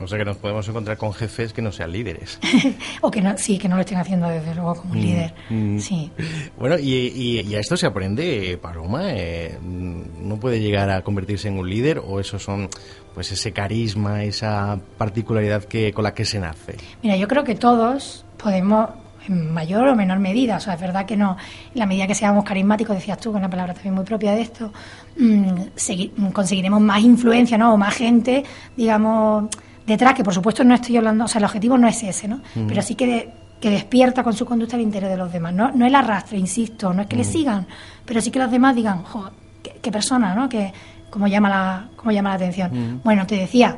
O 0.00 0.08
sea 0.08 0.16
que 0.16 0.24
nos 0.24 0.38
podemos 0.38 0.66
encontrar 0.66 0.96
con 0.96 1.12
jefes 1.12 1.52
que 1.52 1.60
no 1.60 1.70
sean 1.70 1.92
líderes. 1.92 2.40
o 3.02 3.10
que 3.10 3.20
no, 3.20 3.36
sí, 3.36 3.58
que 3.58 3.68
no 3.68 3.76
lo 3.76 3.82
estén 3.82 3.98
haciendo 3.98 4.30
desde 4.30 4.54
luego 4.54 4.76
como 4.76 4.94
un 4.94 5.02
líder. 5.02 5.34
Sí. 5.78 6.10
Bueno, 6.58 6.78
y, 6.78 7.42
y, 7.44 7.54
a 7.54 7.60
esto 7.60 7.76
se 7.76 7.84
aprende, 7.86 8.58
Paloma. 8.62 9.12
Eh, 9.12 9.58
¿No 9.60 10.40
puede 10.40 10.58
llegar 10.58 10.88
a 10.88 11.02
convertirse 11.02 11.48
en 11.48 11.58
un 11.58 11.68
líder 11.68 11.98
o 11.98 12.18
eso 12.18 12.38
son 12.38 12.70
pues 13.12 13.30
ese 13.30 13.52
carisma, 13.52 14.24
esa 14.24 14.80
particularidad 14.96 15.64
que 15.64 15.92
con 15.92 16.04
la 16.04 16.14
que 16.14 16.24
se 16.24 16.38
nace? 16.38 16.76
Mira, 17.02 17.16
yo 17.16 17.28
creo 17.28 17.44
que 17.44 17.56
todos 17.56 18.24
podemos 18.38 18.88
en 19.28 19.52
mayor 19.52 19.88
o 19.88 19.96
menor 19.96 20.18
medida, 20.18 20.56
o 20.56 20.60
sea, 20.60 20.74
es 20.74 20.80
verdad 20.80 21.06
que 21.06 21.16
no, 21.16 21.36
en 21.72 21.78
la 21.78 21.86
medida 21.86 22.06
que 22.06 22.14
seamos 22.14 22.44
carismáticos, 22.44 22.96
decías 22.96 23.18
tú, 23.18 23.30
que 23.30 23.38
es 23.38 23.40
una 23.40 23.50
palabra 23.50 23.74
también 23.74 23.94
muy 23.94 24.04
propia 24.04 24.32
de 24.32 24.42
esto, 24.42 24.72
mm, 25.18 26.26
conseguiremos 26.32 26.80
más 26.80 27.02
influencia, 27.02 27.58
¿no? 27.58 27.74
O 27.74 27.76
más 27.76 27.94
gente, 27.94 28.44
digamos, 28.76 29.44
detrás, 29.86 30.14
que 30.14 30.24
por 30.24 30.34
supuesto 30.34 30.64
no 30.64 30.74
estoy 30.74 30.96
hablando, 30.96 31.24
o 31.24 31.28
sea, 31.28 31.38
el 31.38 31.44
objetivo 31.44 31.76
no 31.76 31.88
es 31.88 32.02
ese, 32.02 32.28
¿no? 32.28 32.40
Pero 32.66 32.82
sí 32.82 32.94
que, 32.94 33.30
que 33.60 33.70
despierta 33.70 34.22
con 34.22 34.32
su 34.32 34.46
conducta 34.46 34.76
el 34.76 34.82
interés 34.82 35.10
de 35.10 35.16
los 35.16 35.32
demás. 35.32 35.52
No, 35.52 35.70
no 35.72 35.86
el 35.86 35.94
arrastre, 35.94 36.38
insisto, 36.38 36.92
no 36.92 37.02
es 37.02 37.08
que 37.08 37.16
le 37.16 37.24
sigan, 37.24 37.66
pero 38.04 38.20
sí 38.20 38.30
que 38.30 38.38
los 38.38 38.50
demás 38.50 38.74
digan, 38.74 39.02
joder, 39.02 39.32
qué, 39.82 39.92
persona, 39.92 40.34
¿no? 40.34 40.48
Que, 40.48 40.72
como 41.10 41.26
llama 41.26 41.48
la, 41.48 41.88
como 41.96 42.12
llama 42.12 42.30
la 42.30 42.36
atención. 42.36 43.00
Bueno, 43.02 43.26
te 43.26 43.36
decía, 43.36 43.76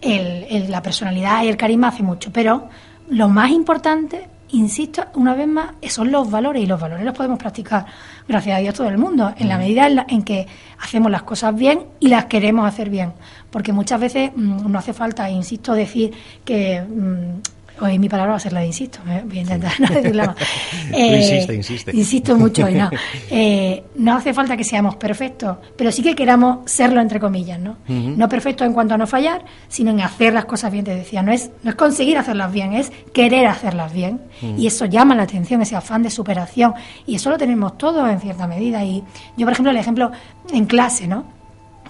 el, 0.00 0.70
la 0.70 0.82
personalidad 0.82 1.42
y 1.42 1.48
el 1.48 1.56
carisma 1.56 1.88
hace 1.88 2.02
mucho, 2.02 2.30
pero 2.32 2.68
lo 3.08 3.28
más 3.28 3.50
importante, 3.50 4.28
insisto, 4.54 5.04
una 5.14 5.34
vez 5.34 5.46
más, 5.46 5.74
son 5.88 6.10
los 6.10 6.30
valores 6.30 6.62
y 6.62 6.66
los 6.66 6.80
valores 6.80 7.04
los 7.04 7.14
podemos 7.14 7.38
practicar, 7.38 7.86
gracias 8.26 8.56
a 8.56 8.60
Dios, 8.60 8.74
todo 8.74 8.88
el 8.88 8.98
mundo, 8.98 9.34
en 9.36 9.48
la 9.48 9.58
medida 9.58 9.86
en, 10.08 10.22
que 10.22 10.46
hacemos 10.80 11.10
las 11.10 11.22
cosas 11.22 11.54
bien 11.54 11.84
y 12.00 12.08
las 12.08 12.26
queremos 12.26 12.66
hacer 12.66 12.90
bien. 12.90 13.12
Porque 13.50 13.72
muchas 13.72 14.00
veces 14.00 14.30
mm, 14.34 14.70
no 14.70 14.78
hace 14.78 14.92
falta, 14.92 15.28
insisto, 15.30 15.74
decir 15.74 16.12
que 16.44 16.80
mm, 16.82 17.53
Hoy 17.80 17.98
mi 17.98 18.08
palabra 18.08 18.32
va 18.32 18.36
a 18.36 18.40
ser 18.40 18.52
la 18.52 18.60
de 18.60 18.66
insisto, 18.66 19.00
¿eh? 19.08 19.22
voy 19.26 19.38
a 19.38 19.40
intentar 19.40 19.72
no 19.80 19.88
decirla 19.88 20.26
más. 20.26 20.36
Eh, 20.92 21.16
insiste, 21.16 21.54
insiste. 21.54 21.96
Insisto 21.96 22.36
mucho 22.36 22.68
y 22.68 22.74
no. 22.74 22.90
Eh, 23.30 23.82
no 23.96 24.16
hace 24.16 24.32
falta 24.32 24.56
que 24.56 24.62
seamos 24.64 24.96
perfectos, 24.96 25.56
pero 25.76 25.90
sí 25.90 26.02
que 26.02 26.14
queramos 26.14 26.70
serlo 26.70 27.00
entre 27.00 27.18
comillas, 27.18 27.58
¿no? 27.58 27.78
No 27.88 28.28
perfectos 28.28 28.66
en 28.66 28.72
cuanto 28.72 28.94
a 28.94 28.98
no 28.98 29.06
fallar, 29.06 29.44
sino 29.68 29.90
en 29.90 30.00
hacer 30.00 30.32
las 30.32 30.44
cosas 30.44 30.70
bien, 30.70 30.84
te 30.84 30.94
decía. 30.94 31.22
No 31.22 31.32
es, 31.32 31.50
no 31.62 31.70
es 31.70 31.76
conseguir 31.76 32.18
hacerlas 32.18 32.52
bien, 32.52 32.74
es 32.74 32.92
querer 33.12 33.46
hacerlas 33.46 33.92
bien. 33.92 34.20
Y 34.56 34.66
eso 34.66 34.84
llama 34.84 35.14
la 35.14 35.24
atención, 35.24 35.62
ese 35.62 35.74
afán 35.74 36.02
de 36.02 36.10
superación. 36.10 36.74
Y 37.06 37.16
eso 37.16 37.30
lo 37.30 37.38
tenemos 37.38 37.76
todos 37.76 38.08
en 38.08 38.20
cierta 38.20 38.46
medida. 38.46 38.84
Y 38.84 39.02
yo, 39.36 39.46
por 39.46 39.52
ejemplo, 39.52 39.70
el 39.70 39.78
ejemplo 39.78 40.12
en 40.52 40.66
clase, 40.66 41.08
¿no? 41.08 41.33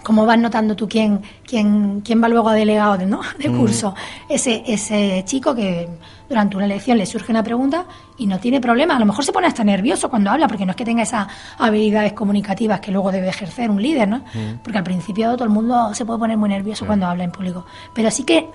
Cómo 0.04 0.26
vas 0.26 0.38
notando 0.38 0.76
tú 0.76 0.88
quién, 0.88 1.20
quién, 1.44 2.02
quién 2.02 2.22
va 2.22 2.28
luego 2.28 2.50
a 2.50 2.54
delegado 2.54 2.98
de, 2.98 3.06
¿no? 3.06 3.22
de 3.38 3.48
mm. 3.48 3.58
curso. 3.58 3.94
Ese, 4.28 4.62
ese 4.66 5.24
chico 5.26 5.54
que 5.54 5.88
durante 6.28 6.56
una 6.56 6.66
lección 6.66 6.98
le 6.98 7.06
surge 7.06 7.32
una 7.32 7.42
pregunta 7.42 7.86
y 8.18 8.26
no 8.26 8.38
tiene 8.38 8.60
problema. 8.60 8.94
A 8.96 9.00
lo 9.00 9.06
mejor 9.06 9.24
se 9.24 9.32
pone 9.32 9.48
hasta 9.48 9.64
nervioso 9.64 10.08
cuando 10.08 10.30
habla, 10.30 10.46
porque 10.46 10.64
no 10.64 10.70
es 10.70 10.76
que 10.76 10.84
tenga 10.84 11.02
esas 11.02 11.26
habilidades 11.58 12.12
comunicativas 12.12 12.78
que 12.80 12.92
luego 12.92 13.10
debe 13.10 13.28
ejercer 13.28 13.70
un 13.70 13.82
líder, 13.82 14.06
¿no? 14.06 14.18
Mm. 14.18 14.62
Porque 14.62 14.78
al 14.78 14.84
principio 14.84 15.32
todo 15.34 15.44
el 15.44 15.50
mundo 15.50 15.92
se 15.94 16.04
puede 16.04 16.20
poner 16.20 16.36
muy 16.36 16.50
nervioso 16.50 16.86
cuando 16.86 17.06
habla 17.06 17.24
en 17.24 17.32
público. 17.32 17.64
Pero 17.94 18.10
sí 18.10 18.24
que 18.24 18.50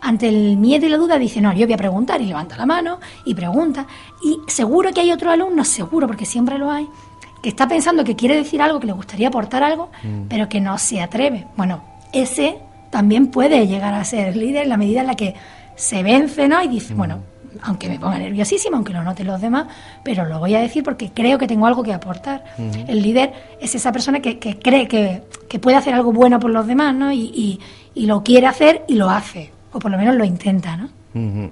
ante 0.00 0.28
el 0.28 0.56
miedo 0.56 0.86
y 0.86 0.88
la 0.88 0.96
duda 0.96 1.18
dice, 1.18 1.40
no, 1.40 1.52
yo 1.52 1.66
voy 1.66 1.74
a 1.74 1.78
preguntar 1.78 2.20
y 2.20 2.26
levanta 2.26 2.56
la 2.56 2.66
mano 2.66 2.98
y 3.24 3.34
pregunta. 3.34 3.86
Y 4.22 4.38
seguro 4.46 4.92
que 4.92 5.00
hay 5.00 5.12
otro 5.12 5.30
alumno, 5.30 5.64
seguro, 5.64 6.06
porque 6.06 6.26
siempre 6.26 6.58
lo 6.58 6.70
hay, 6.70 6.88
que 7.42 7.48
está 7.48 7.68
pensando 7.68 8.04
que 8.04 8.16
quiere 8.16 8.36
decir 8.36 8.62
algo, 8.62 8.80
que 8.80 8.86
le 8.86 8.92
gustaría 8.92 9.28
aportar 9.28 9.62
algo, 9.62 9.90
mm. 10.02 10.28
pero 10.28 10.48
que 10.48 10.60
no 10.60 10.78
se 10.78 11.02
atreve. 11.02 11.46
Bueno, 11.56 11.82
ese 12.12 12.58
también 12.90 13.26
puede 13.26 13.66
llegar 13.66 13.94
a 13.94 14.04
ser 14.04 14.36
líder 14.36 14.62
en 14.62 14.68
la 14.68 14.76
medida 14.76 15.00
en 15.00 15.08
la 15.08 15.16
que 15.16 15.34
se 15.74 16.02
vence, 16.02 16.46
¿no? 16.46 16.62
Y 16.62 16.68
dice, 16.68 16.94
mm. 16.94 16.96
bueno, 16.96 17.18
aunque 17.62 17.88
me 17.88 17.98
ponga 17.98 18.18
nerviosísimo, 18.18 18.76
aunque 18.76 18.92
lo 18.92 19.02
noten 19.02 19.26
los 19.26 19.40
demás, 19.40 19.66
pero 20.02 20.24
lo 20.24 20.38
voy 20.38 20.54
a 20.54 20.60
decir 20.60 20.82
porque 20.82 21.10
creo 21.12 21.38
que 21.38 21.46
tengo 21.46 21.66
algo 21.66 21.82
que 21.82 21.92
aportar. 21.92 22.44
Mm. 22.56 22.70
El 22.88 23.02
líder 23.02 23.32
es 23.60 23.74
esa 23.74 23.92
persona 23.92 24.20
que, 24.20 24.38
cree 24.38 24.88
que, 24.88 25.58
puede 25.58 25.76
hacer 25.76 25.94
algo 25.94 26.12
bueno 26.12 26.38
por 26.38 26.50
los 26.50 26.66
demás, 26.66 26.94
¿no? 26.94 27.12
Y, 27.12 27.60
y, 27.94 28.06
lo 28.06 28.22
quiere 28.22 28.46
hacer 28.46 28.84
y 28.88 28.94
lo 28.94 29.10
hace, 29.10 29.50
o 29.72 29.78
por 29.78 29.90
lo 29.90 29.98
menos 29.98 30.16
lo 30.16 30.24
intenta, 30.24 30.76
¿no? 30.76 30.88
Em, 31.14 31.50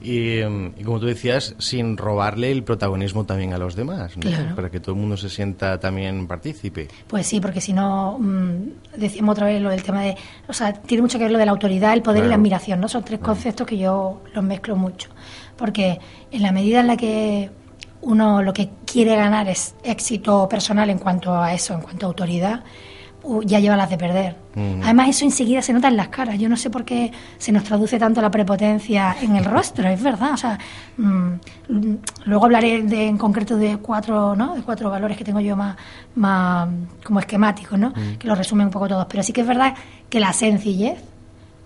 y, 0.00 0.42
como 0.84 1.00
tú 1.00 1.06
decías, 1.06 1.54
sin 1.58 1.96
robarle 1.96 2.52
el 2.52 2.62
protagonismo 2.62 3.24
también 3.24 3.52
a 3.52 3.58
los 3.58 3.74
demás, 3.74 4.14
para 4.54 4.70
que 4.70 4.80
todo 4.80 4.94
el 4.94 5.00
mundo 5.00 5.16
se 5.16 5.28
sienta 5.28 5.80
también 5.80 6.26
partícipe. 6.26 6.88
Pues 7.06 7.26
sí, 7.26 7.40
porque 7.40 7.60
si 7.60 7.72
no, 7.72 8.18
mm, 8.18 8.96
decimos 8.96 9.32
otra 9.32 9.46
vez 9.46 9.60
lo 9.60 9.70
del 9.70 9.82
tema 9.82 10.02
de, 10.02 10.16
o 10.46 10.52
sea, 10.52 10.72
tiene 10.72 11.02
mucho 11.02 11.18
que 11.18 11.24
ver 11.24 11.32
lo 11.32 11.38
de 11.38 11.46
la 11.46 11.52
autoridad, 11.52 11.92
el 11.92 12.02
poder 12.02 12.24
y 12.24 12.28
la 12.28 12.36
admiración, 12.36 12.80
¿no? 12.80 12.88
Son 12.88 13.04
tres 13.04 13.20
conceptos 13.20 13.66
que 13.66 13.78
yo 13.78 14.22
los 14.34 14.44
mezclo 14.44 14.76
mucho, 14.76 15.10
porque 15.56 15.98
en 16.30 16.42
la 16.42 16.52
medida 16.52 16.80
en 16.80 16.86
la 16.86 16.96
que 16.96 17.50
uno 18.00 18.42
lo 18.42 18.52
que 18.52 18.70
quiere 18.86 19.16
ganar 19.16 19.48
es 19.48 19.74
éxito 19.82 20.48
personal 20.48 20.88
en 20.90 20.98
cuanto 20.98 21.34
a 21.34 21.52
eso, 21.52 21.74
en 21.74 21.80
cuanto 21.80 22.06
a 22.06 22.08
autoridad, 22.08 22.62
ya 23.44 23.60
lleva 23.60 23.76
las 23.76 23.90
de 23.90 23.98
perder. 23.98 24.36
Además, 24.82 25.10
eso 25.10 25.24
enseguida 25.24 25.62
se 25.62 25.72
nota 25.72 25.88
en 25.88 25.96
las 25.96 26.08
caras. 26.08 26.38
Yo 26.38 26.48
no 26.48 26.56
sé 26.56 26.68
por 26.68 26.84
qué 26.84 27.12
se 27.38 27.52
nos 27.52 27.62
traduce 27.62 27.98
tanto 27.98 28.20
la 28.20 28.30
prepotencia 28.30 29.16
en 29.20 29.36
el 29.36 29.44
rostro, 29.44 29.88
es 29.88 30.02
verdad. 30.02 30.32
O 30.32 30.36
sea, 30.36 30.58
mm, 30.96 31.32
luego 32.24 32.44
hablaré 32.46 32.82
de, 32.82 33.06
en 33.06 33.18
concreto 33.18 33.56
de 33.56 33.78
cuatro, 33.78 34.34
¿no? 34.34 34.54
de 34.54 34.62
cuatro 34.62 34.90
valores 34.90 35.16
que 35.16 35.24
tengo 35.24 35.40
yo 35.40 35.56
más, 35.56 35.76
más 36.16 36.68
como 37.04 37.20
esquemáticos, 37.20 37.78
¿no? 37.78 37.92
que 38.18 38.26
los 38.26 38.36
resumen 38.36 38.66
un 38.66 38.72
poco 38.72 38.88
todos. 38.88 39.06
Pero 39.08 39.22
sí 39.22 39.32
que 39.32 39.42
es 39.42 39.46
verdad 39.46 39.74
que 40.08 40.18
la 40.18 40.32
sencillez 40.32 40.98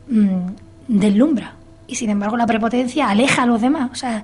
mm, 0.08 0.48
deslumbra. 0.88 1.54
Y 1.86 1.94
sin 1.94 2.10
embargo, 2.10 2.36
la 2.36 2.46
prepotencia 2.46 3.08
aleja 3.08 3.42
a 3.42 3.46
los 3.46 3.60
demás. 3.60 3.90
O 3.90 3.94
sea, 3.94 4.22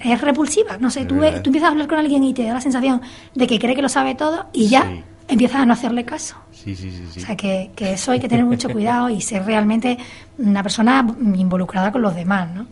es, 0.00 0.20
repulsiva. 0.20 0.78
No 0.78 0.90
sé, 0.90 1.04
tú, 1.04 1.16
tú, 1.16 1.50
empiezas 1.50 1.68
a 1.68 1.72
hablar 1.72 1.86
con 1.88 1.98
alguien 1.98 2.24
y 2.24 2.34
te 2.34 2.44
da 2.44 2.54
la 2.54 2.60
sensación 2.60 3.00
de 3.34 3.46
que 3.46 3.58
cree 3.58 3.74
que 3.74 3.82
lo 3.82 3.88
sabe 3.88 4.14
todo 4.14 4.46
y 4.52 4.68
ya 4.68 5.04
empiezas 5.28 5.60
a 5.60 5.66
no 5.66 5.72
hacerle 5.72 6.04
caso. 6.04 6.36
Sí, 6.52 6.74
sí, 6.74 6.90
sí, 6.90 7.20
O 7.20 7.26
sea, 7.26 7.36
que, 7.36 7.70
que, 7.76 7.92
eso 7.92 8.12
hay 8.12 8.20
que 8.20 8.28
tener 8.28 8.44
mucho 8.44 8.68
cuidado 8.68 9.08
y 9.10 9.20
ser 9.20 9.44
realmente 9.44 9.98
una 10.38 10.62
persona 10.62 11.06
involucrada 11.34 11.92
con 11.92 12.02
los 12.02 12.14
demás, 12.14 12.48
¿no? 12.54 12.66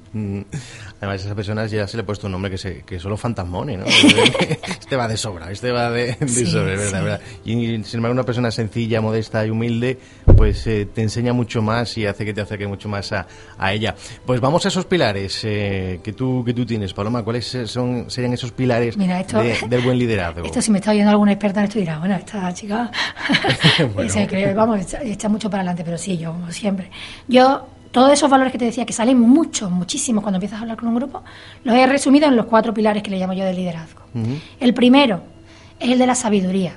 Además, 0.98 1.20
a 1.20 1.24
esas 1.24 1.34
personas 1.34 1.70
ya 1.70 1.86
se 1.86 1.96
le 1.96 2.02
ha 2.02 2.06
puesto 2.06 2.26
un 2.26 2.32
nombre 2.32 2.50
que, 2.50 2.58
se, 2.58 2.82
que 2.82 2.98
solo 2.98 3.16
fantasmone, 3.16 3.76
¿no? 3.76 3.84
este 4.80 4.96
va 4.96 5.08
de 5.08 5.16
sobra, 5.16 5.50
este 5.50 5.70
va 5.70 5.90
de, 5.90 6.14
sobra, 6.28 6.64
¿verdad, 6.64 7.20
Y 7.44 7.82
sin 7.84 7.98
embargo, 7.98 8.12
una 8.12 8.24
persona 8.24 8.50
sencilla, 8.50 9.00
modesta 9.00 9.44
y 9.46 9.50
humilde, 9.50 9.98
pues 10.36 10.66
eh, 10.66 10.86
te 10.92 11.02
enseña 11.02 11.32
mucho 11.32 11.62
más 11.62 11.96
y 11.98 12.06
hace 12.06 12.24
que 12.24 12.32
te 12.32 12.40
acerque 12.40 12.66
mucho 12.66 12.88
más 12.88 13.12
a, 13.12 13.26
a 13.58 13.72
ella. 13.72 13.94
Pues 14.24 14.40
vamos 14.40 14.64
a 14.64 14.68
esos 14.68 14.86
pilares 14.86 15.40
eh, 15.44 16.00
que, 16.02 16.12
tú, 16.12 16.42
que 16.44 16.54
tú 16.54 16.64
tienes, 16.64 16.92
Paloma. 16.94 17.22
¿Cuáles 17.22 17.46
son, 17.66 18.10
serían 18.10 18.32
esos 18.32 18.52
pilares 18.52 18.96
del 18.96 19.80
buen 19.82 19.98
liderazgo? 19.98 20.44
Esto, 20.44 20.62
si 20.62 20.70
me 20.70 20.78
está 20.78 20.92
oyendo 20.92 21.10
alguna 21.10 21.32
experta 21.32 21.60
en 21.60 21.66
esto, 21.66 21.78
dirá, 21.78 21.98
bueno, 21.98 22.16
esta 22.16 22.52
chica 22.54 22.90
se 24.08 24.26
cree, 24.26 24.54
vamos, 24.54 24.94
echa, 25.02 25.28
mucho 25.28 25.50
para 25.50 25.62
adelante, 25.62 25.82
pero 25.84 25.98
sí, 25.98 26.16
yo, 26.16 26.32
como 26.32 26.50
siempre. 26.50 26.90
Yo 27.28 27.66
todos 27.94 28.10
esos 28.10 28.28
valores 28.28 28.50
que 28.50 28.58
te 28.58 28.64
decía, 28.64 28.84
que 28.84 28.92
salen 28.92 29.20
mucho, 29.20 29.70
muchísimo 29.70 30.20
cuando 30.20 30.38
empiezas 30.38 30.58
a 30.58 30.62
hablar 30.62 30.76
con 30.76 30.88
un 30.88 30.96
grupo, 30.96 31.22
los 31.62 31.76
he 31.76 31.86
resumido 31.86 32.26
en 32.26 32.34
los 32.34 32.46
cuatro 32.46 32.74
pilares 32.74 33.04
que 33.04 33.10
le 33.12 33.20
llamo 33.20 33.34
yo 33.34 33.44
de 33.44 33.54
liderazgo. 33.54 34.02
El 34.58 34.74
primero 34.74 35.22
es 35.78 35.92
el 35.92 35.98
de 36.00 36.06
la 36.08 36.16
sabiduría. 36.16 36.76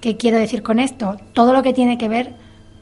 ¿Qué 0.00 0.16
quiero 0.16 0.38
decir 0.38 0.62
con 0.62 0.78
esto? 0.78 1.18
Todo 1.34 1.52
lo 1.52 1.62
que 1.62 1.74
tiene 1.74 1.98
que 1.98 2.08
ver 2.08 2.32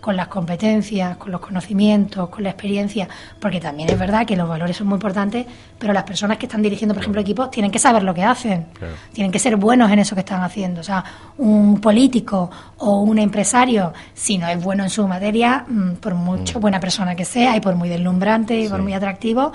con 0.04 0.16
las 0.16 0.28
competencias, 0.28 1.16
con 1.16 1.32
los 1.32 1.40
conocimientos, 1.40 2.28
con 2.28 2.44
la 2.44 2.50
experiencia, 2.50 3.08
porque 3.40 3.58
también 3.58 3.88
es 3.88 3.99
verdad 3.99 4.26
que 4.26 4.37
los 4.37 4.46
valores 4.46 4.76
son 4.76 4.87
muy 4.87 4.96
importantes, 4.96 5.46
pero 5.78 5.94
las 5.94 6.02
personas 6.02 6.37
que 6.37 6.44
están 6.44 6.61
dirigiendo, 6.61 6.92
por 6.92 7.00
ejemplo, 7.02 7.23
equipos, 7.23 7.50
tienen 7.50 7.70
que 7.70 7.78
saber 7.78 8.02
lo 8.02 8.12
que 8.12 8.23
hacen, 8.23 8.66
tienen 9.14 9.32
que 9.32 9.38
ser 9.38 9.56
buenos 9.56 9.90
en 9.90 10.00
eso 10.00 10.14
que 10.14 10.20
están 10.20 10.42
haciendo. 10.42 10.82
O 10.82 10.84
sea, 10.84 11.02
un 11.38 11.80
político 11.80 12.50
o 12.76 13.00
un 13.00 13.18
empresario, 13.18 13.94
si 14.12 14.37
no 14.37 14.46
es 14.46 14.62
bueno 14.62 14.82
en 14.82 14.90
su 14.90 15.08
materia, 15.08 15.64
mm, 15.66 15.92
por 15.94 16.14
mucho 16.14 16.58
mm. 16.58 16.61
buena 16.61 16.80
persona 16.80 17.16
que 17.16 17.25
sea 17.25 17.56
y 17.56 17.62
por 17.62 17.75
muy 17.75 17.88
deslumbrante 17.88 18.61
y 18.61 18.68
por 18.68 18.82
muy 18.82 18.92
atractivo, 18.92 19.52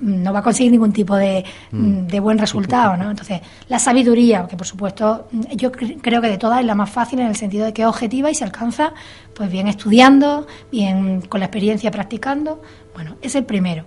no 0.00 0.32
va 0.32 0.38
a 0.38 0.42
conseguir 0.42 0.72
ningún 0.72 0.92
tipo 0.92 1.14
de, 1.14 1.44
mm. 1.70 2.06
de, 2.06 2.20
buen 2.20 2.38
resultado, 2.38 2.96
¿no? 2.96 3.10
Entonces, 3.10 3.40
la 3.68 3.78
sabiduría, 3.78 4.46
que 4.46 4.56
por 4.56 4.66
supuesto 4.66 5.28
yo 5.54 5.70
creo 5.70 6.22
que 6.22 6.28
de 6.28 6.38
todas 6.38 6.60
es 6.60 6.66
la 6.66 6.74
más 6.74 6.90
fácil 6.90 7.20
en 7.20 7.26
el 7.26 7.36
sentido 7.36 7.66
de 7.66 7.72
que 7.72 7.82
es 7.82 7.88
objetiva 7.88 8.30
y 8.30 8.34
se 8.34 8.44
alcanza 8.44 8.94
pues 9.34 9.50
bien 9.50 9.68
estudiando, 9.68 10.46
bien 10.70 11.20
con 11.22 11.40
la 11.40 11.46
experiencia 11.46 11.90
practicando. 11.90 12.62
Bueno, 12.94 13.16
es 13.20 13.34
el 13.34 13.44
primero. 13.44 13.84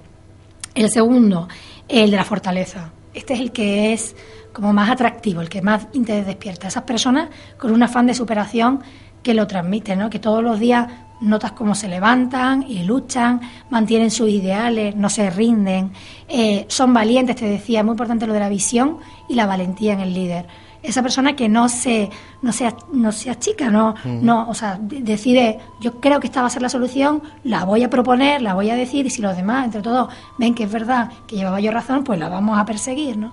El 0.76 0.90
segundo, 0.90 1.48
el 1.88 2.12
de 2.12 2.18
la 2.18 2.26
fortaleza. 2.26 2.92
Este 3.14 3.34
es 3.34 3.40
el 3.40 3.52
que 3.52 3.94
es 3.94 4.16
como 4.54 4.72
más 4.72 4.90
atractivo, 4.90 5.42
el 5.42 5.50
que 5.50 5.62
más 5.62 5.88
interés 5.94 6.26
despierta. 6.26 6.68
Esas 6.68 6.84
personas 6.84 7.30
con 7.58 7.72
un 7.72 7.82
afán 7.82 8.08
de 8.08 8.14
superación 8.14 8.82
que 9.24 9.34
lo 9.34 9.48
transmiten, 9.48 10.00
¿no? 10.00 10.10
que 10.10 10.20
todos 10.20 10.44
los 10.44 10.60
días 10.60 10.88
notas 11.22 11.54
cómo 11.54 11.76
se 11.76 11.88
levantan 11.88 12.64
y 12.68 12.84
luchan, 12.84 13.42
mantienen 13.70 14.12
sus 14.12 14.30
ideales, 14.30 14.96
no 14.96 15.10
se 15.10 15.30
rinden, 15.30 15.92
eh, 16.28 16.66
son 16.68 16.94
valientes, 16.94 17.36
te 17.36 17.46
decía, 17.46 17.80
es 17.80 17.86
muy 17.86 17.94
importante 17.94 18.28
lo 18.28 18.34
de 18.34 18.40
la 18.40 18.50
visión 18.50 18.98
y 19.28 19.36
la 19.36 19.46
valentía 19.46 19.94
en 19.94 20.00
el 20.02 20.14
líder. 20.14 20.48
Esa 20.84 21.02
persona 21.02 21.36
que 21.36 21.50
no 21.50 21.68
se, 21.68 22.12
no 22.44 22.52
se, 22.52 22.72
no 22.94 23.12
se 23.12 23.32
achica, 23.32 23.72
no, 23.72 23.96
no, 24.06 24.48
o 24.48 24.54
sea, 24.54 24.78
decide, 24.80 25.58
yo 25.82 26.00
creo 26.00 26.20
que 26.20 26.28
esta 26.28 26.42
va 26.42 26.48
a 26.48 26.52
ser 26.52 26.62
la 26.62 26.70
solución, 26.70 27.24
la 27.44 27.66
voy 27.66 27.84
a 27.84 27.90
proponer, 27.90 28.44
la 28.44 28.54
voy 28.54 28.70
a 28.70 28.76
decir, 28.76 29.08
y 29.08 29.10
si 29.10 29.20
los 29.20 29.36
demás, 29.36 29.66
entre 29.66 29.82
todos, 29.82 30.14
ven 30.38 30.54
que 30.54 30.66
es 30.66 30.72
verdad, 30.72 31.10
que 31.26 31.38
llevaba 31.38 31.60
yo 31.60 31.72
razón, 31.72 32.04
pues 32.04 32.20
la 32.20 32.30
vamos 32.30 32.60
a 32.60 32.66
perseguir, 32.66 33.18
¿no? 33.18 33.32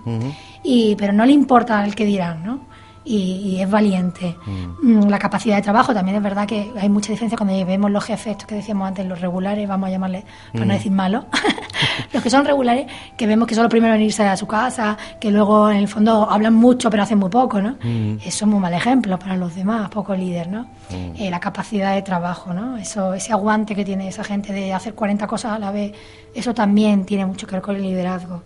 y, 0.65 0.97
pero 0.97 1.13
no 1.13 1.27
le 1.27 1.33
importa 1.33 1.85
el 1.85 1.95
que 1.95 2.07
dirán, 2.07 2.43
¿no? 2.43 2.72
Y, 3.05 3.59
es 3.61 3.71
valiente. 3.71 4.37
Mm. 4.47 4.99
Mm, 4.99 5.09
la 5.09 5.19
capacidad 5.19 5.57
de 5.57 5.63
trabajo 5.63 5.93
también 5.93 6.17
es 6.17 6.23
verdad 6.23 6.47
que 6.47 6.73
hay 6.79 6.89
mucha 6.89 7.13
diferencia 7.13 7.37
cuando 7.37 7.55
vemos 7.67 7.91
los 7.91 8.05
jefes, 8.05 8.33
estos 8.33 8.47
que 8.47 8.55
decíamos 8.55 8.89
antes, 8.89 9.07
los 9.07 9.21
regulares, 9.21 9.69
vamos 9.69 9.89
a 9.89 9.91
llamarles, 9.91 10.25
para 10.53 10.65
no 10.65 10.73
mm. 10.73 10.77
decir 10.77 10.93
malos, 10.93 11.25
los 12.13 12.23
que 12.23 12.31
son 12.31 12.45
regulares, 12.45 12.87
que 13.17 13.27
vemos 13.27 13.49
que 13.49 13.55
son 13.55 13.65
los 13.65 13.71
primeros 13.71 13.97
en 13.97 14.03
irse 14.03 14.25
a 14.25 14.37
su 14.37 14.47
casa, 14.47 14.97
que 15.21 15.31
luego 15.31 15.71
en 15.71 15.79
el 15.79 15.89
fondo 15.89 16.31
hablan 16.31 16.55
mucho 16.55 16.91
pero 16.91 17.03
hacen 17.03 17.19
muy 17.19 17.31
poco, 17.31 17.61
¿no? 17.61 17.77
Eso 18.25 18.45
es 18.45 18.51
muy 18.51 18.61
mal 18.61 18.75
ejemplo 18.75 19.19
para 19.19 19.37
los 19.37 19.55
demás, 19.55 19.89
poco 19.91 20.15
líder, 20.15 20.49
¿no? 20.49 20.67
Eh, 20.91 21.31
la 21.31 21.41
capacidad 21.41 21.95
de 21.95 22.03
trabajo, 22.03 22.53
¿no? 22.53 22.77
Eso, 22.77 23.15
ese 23.15 23.33
aguante 23.33 23.75
que 23.75 23.85
tiene 23.85 24.09
esa 24.09 24.25
gente 24.25 24.53
de 24.53 24.73
hacer 24.73 24.95
40 24.95 25.27
cosas 25.27 25.53
a 25.53 25.59
la 25.59 25.71
vez, 25.71 25.93
eso 26.35 26.55
también 26.55 27.05
tiene 27.05 27.27
mucho 27.27 27.47
que 27.47 27.57
ver 27.57 27.63
con 27.63 27.77
el 27.77 27.83
liderazgo. 27.83 28.43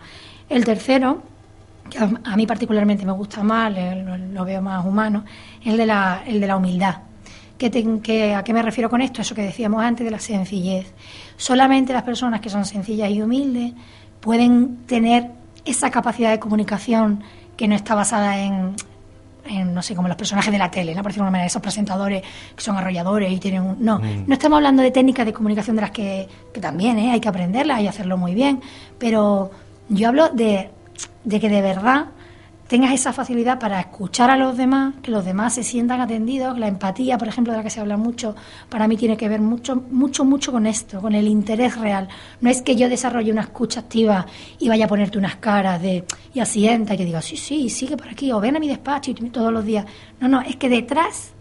El 0.48 0.64
tercero, 0.64 1.22
que 1.88 1.98
a, 1.98 2.36
mí 2.36 2.46
particularmente 2.46 3.04
me 3.04 3.12
gusta 3.12 3.42
más, 3.42 3.72
lo, 4.32 4.44
veo 4.44 4.62
más 4.62 4.84
humano, 4.84 5.24
es 5.60 5.68
el 5.68 5.76
de 5.76 5.86
la, 5.86 6.22
el 6.26 6.40
de 6.40 6.46
la 6.46 6.56
humildad. 6.56 6.96
que, 7.58 8.34
¿A 8.34 8.44
qué 8.44 8.52
me 8.52 8.62
refiero 8.62 8.90
con 8.90 9.00
esto? 9.00 9.22
Eso 9.22 9.34
que 9.34 9.42
decíamos 9.42 9.82
antes 9.82 10.04
de 10.04 10.10
la 10.10 10.18
sencillez. 10.18 10.92
Solamente 11.36 11.92
las 11.92 12.02
personas 12.02 12.40
que 12.40 12.50
son 12.50 12.64
sencillas 12.64 13.10
y 13.10 13.22
humildes 13.22 13.72
pueden 14.20 14.78
tener 14.86 15.30
esa 15.64 15.90
capacidad 15.90 16.30
de 16.30 16.38
comunicación 16.38 17.22
que 17.56 17.66
no 17.68 17.74
está 17.74 17.94
basada 17.94 18.38
en, 18.38 18.76
no 19.72 19.82
sé, 19.82 19.94
como 19.94 20.08
los 20.08 20.16
personajes 20.16 20.52
de 20.52 20.58
la 20.58 20.70
tele, 20.70 20.94
¿no? 20.94 21.02
Por 21.02 21.10
decirlo 21.10 21.24
de 21.24 21.28
una 21.28 21.32
manera, 21.32 21.46
esos 21.46 21.62
presentadores 21.62 22.22
que 22.54 22.62
son 22.62 22.76
arrolladores 22.76 23.32
y 23.32 23.38
tienen 23.38 23.62
un... 23.62 23.76
No, 23.84 23.98
mm. 23.98 24.24
no 24.26 24.34
estamos 24.34 24.56
hablando 24.56 24.82
de 24.82 24.90
técnicas 24.90 25.26
de 25.26 25.32
comunicación 25.32 25.76
de 25.76 25.82
las 25.82 25.90
que, 25.90 26.28
que 26.52 26.60
también 26.60 26.98
¿eh? 26.98 27.12
hay 27.12 27.20
que 27.20 27.28
aprenderlas 27.28 27.80
y 27.80 27.88
hacerlo 27.88 28.16
muy 28.16 28.34
bien, 28.34 28.60
pero 28.98 29.50
yo 29.88 30.08
hablo 30.08 30.28
de, 30.30 30.70
de 31.24 31.40
que 31.40 31.48
de 31.48 31.62
verdad 31.62 32.06
tengas 32.68 32.92
esa 32.92 33.12
facilidad 33.12 33.58
para 33.58 33.78
escuchar 33.78 34.30
a 34.30 34.36
los 34.36 34.56
demás, 34.56 34.94
que 35.02 35.10
los 35.10 35.24
demás 35.24 35.54
se 35.54 35.62
sientan 35.62 36.00
atendidos. 36.00 36.58
La 36.58 36.66
empatía, 36.66 37.16
por 37.18 37.28
ejemplo, 37.28 37.52
de 37.52 37.58
la 37.58 37.62
que 37.62 37.70
se 37.70 37.80
habla 37.80 37.96
mucho, 37.96 38.34
para 38.68 38.88
mí 38.88 38.96
tiene 38.96 39.16
que 39.16 39.28
ver 39.28 39.40
mucho, 39.40 39.76
mucho, 39.90 40.24
mucho 40.24 40.52
con 40.52 40.66
esto, 40.66 41.00
con 41.00 41.14
el 41.14 41.28
interés 41.28 41.76
real. 41.76 42.08
No 42.40 42.50
es 42.50 42.62
que 42.62 42.76
yo 42.76 42.88
desarrolle 42.88 43.30
una 43.30 43.42
escucha 43.42 43.80
activa 43.80 44.26
y 44.58 44.68
vaya 44.68 44.86
a 44.86 44.88
ponerte 44.88 45.18
unas 45.18 45.36
caras 45.36 45.80
de 45.80 46.04
y 46.34 46.40
asienta 46.40 46.94
y 46.94 46.96
que 46.96 47.04
diga, 47.04 47.22
sí, 47.22 47.36
sí, 47.36 47.68
sigue 47.70 47.96
por 47.96 48.08
aquí, 48.08 48.32
o 48.32 48.40
ven 48.40 48.56
a 48.56 48.60
mi 48.60 48.68
despacho 48.68 49.10
y 49.10 49.14
todos 49.14 49.52
los 49.52 49.64
días. 49.64 49.86
No, 50.20 50.28
no, 50.28 50.40
es 50.40 50.56
que 50.56 50.68
detrás 50.68 51.32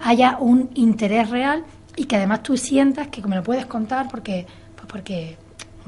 haya 0.00 0.38
un 0.38 0.70
interés 0.74 1.28
real 1.30 1.64
y 1.96 2.04
que 2.04 2.16
además 2.16 2.42
tú 2.44 2.56
sientas 2.56 3.08
que 3.08 3.20
me 3.22 3.34
lo 3.34 3.42
puedes 3.42 3.66
contar 3.66 4.08
porque, 4.08 4.46
pues 4.76 4.86
porque 4.86 5.36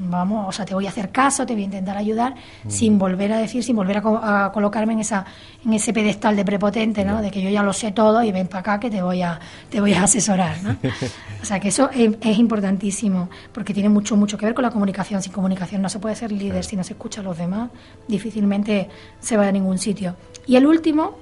vamos, 0.09 0.47
o 0.47 0.51
sea, 0.51 0.65
te 0.65 0.73
voy 0.73 0.85
a 0.85 0.89
hacer 0.89 1.09
caso, 1.11 1.45
te 1.45 1.53
voy 1.53 1.63
a 1.63 1.65
intentar 1.65 1.97
ayudar, 1.97 2.33
mm. 2.63 2.69
sin 2.69 2.97
volver 2.97 3.31
a 3.33 3.37
decir, 3.37 3.63
sin 3.63 3.75
volver 3.75 3.97
a, 3.97 4.51
colocarme 4.53 4.93
en 4.93 4.99
esa 4.99 5.25
en 5.63 5.73
ese 5.73 5.93
pedestal 5.93 6.35
de 6.35 6.43
prepotente, 6.43 7.05
¿no? 7.05 7.21
De 7.21 7.29
que 7.29 7.41
yo 7.41 7.49
ya 7.49 7.61
lo 7.63 7.73
sé 7.73 7.91
todo 7.91 8.23
y 8.23 8.31
ven 8.31 8.47
para 8.47 8.59
acá 8.61 8.79
que 8.79 8.89
te 8.89 9.01
voy 9.01 9.21
a 9.21 9.39
te 9.69 9.79
voy 9.79 9.93
a 9.93 10.03
asesorar, 10.03 10.61
¿no? 10.63 10.77
o 11.41 11.45
sea, 11.45 11.59
que 11.59 11.67
eso 11.67 11.89
es, 11.91 12.37
importantísimo, 12.37 13.29
porque 13.53 13.73
tiene 13.73 13.89
mucho 13.89 14.15
mucho 14.15 14.37
que 14.37 14.45
ver 14.45 14.55
con 14.55 14.63
la 14.63 14.71
comunicación. 14.71 15.21
Sin 15.21 15.31
comunicación 15.31 15.81
no 15.81 15.89
se 15.89 15.99
puede 15.99 16.15
ser 16.15 16.31
líder, 16.31 16.63
si 16.63 16.75
no 16.75 16.83
se 16.83 16.93
escucha 16.93 17.21
a 17.21 17.23
los 17.23 17.37
demás, 17.37 17.69
difícilmente 18.07 18.89
se 19.19 19.37
va 19.37 19.47
a 19.47 19.51
ningún 19.51 19.77
sitio. 19.77 20.15
Y 20.47 20.55
el 20.55 20.65
último 20.65 21.17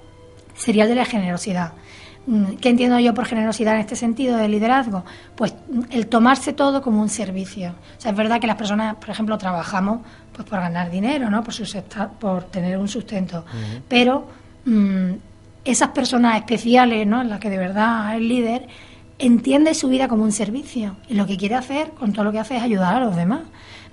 sería 0.55 0.83
el 0.83 0.89
de 0.89 0.95
la 0.95 1.05
generosidad. 1.05 1.73
Mm, 2.29 2.57
¿Qué 2.61 2.69
entiendo 2.69 2.99
yo 2.99 3.15
por 3.15 3.25
generosidad 3.25 3.73
en 3.73 3.79
este 3.79 3.95
sentido 3.95 4.37
de 4.37 4.47
liderazgo? 4.47 5.03
Pues 5.35 5.55
mm, 5.67 5.85
el 5.89 6.05
tomarse 6.05 6.53
todo 6.53 6.83
como 6.83 7.01
un 7.01 7.09
servicio. 7.09 7.71
O 7.97 7.99
sea, 7.99 8.11
es 8.11 8.17
verdad 8.17 8.39
que 8.39 8.45
las 8.45 8.55
personas, 8.55 8.95
por 8.97 9.09
ejemplo, 9.09 9.35
trabajamos 9.39 10.01
pues 10.31 10.47
por 10.47 10.59
ganar 10.59 10.91
dinero, 10.91 11.31
¿no? 11.31 11.43
Por, 11.43 11.55
por 12.19 12.43
tener 12.43 12.77
un 12.77 12.87
sustento. 12.87 13.45
Pero 13.87 14.27
mm, 14.63 15.13
esas 15.65 15.89
personas 15.89 16.35
especiales, 16.35 17.07
¿no? 17.07 17.19
En 17.19 17.29
las 17.29 17.39
que 17.39 17.49
de 17.49 17.57
verdad 17.57 18.15
es 18.15 18.21
líder, 18.21 18.67
entiende 19.17 19.73
su 19.73 19.89
vida 19.89 20.07
como 20.07 20.21
un 20.21 20.31
servicio. 20.31 20.97
Y 21.07 21.15
lo 21.15 21.25
que 21.25 21.35
quiere 21.35 21.55
hacer 21.55 21.93
con 21.97 22.13
todo 22.13 22.25
lo 22.25 22.31
que 22.31 22.37
hace 22.37 22.57
es 22.57 22.61
ayudar 22.61 22.97
a 22.97 22.99
los 22.99 23.15
demás. 23.15 23.41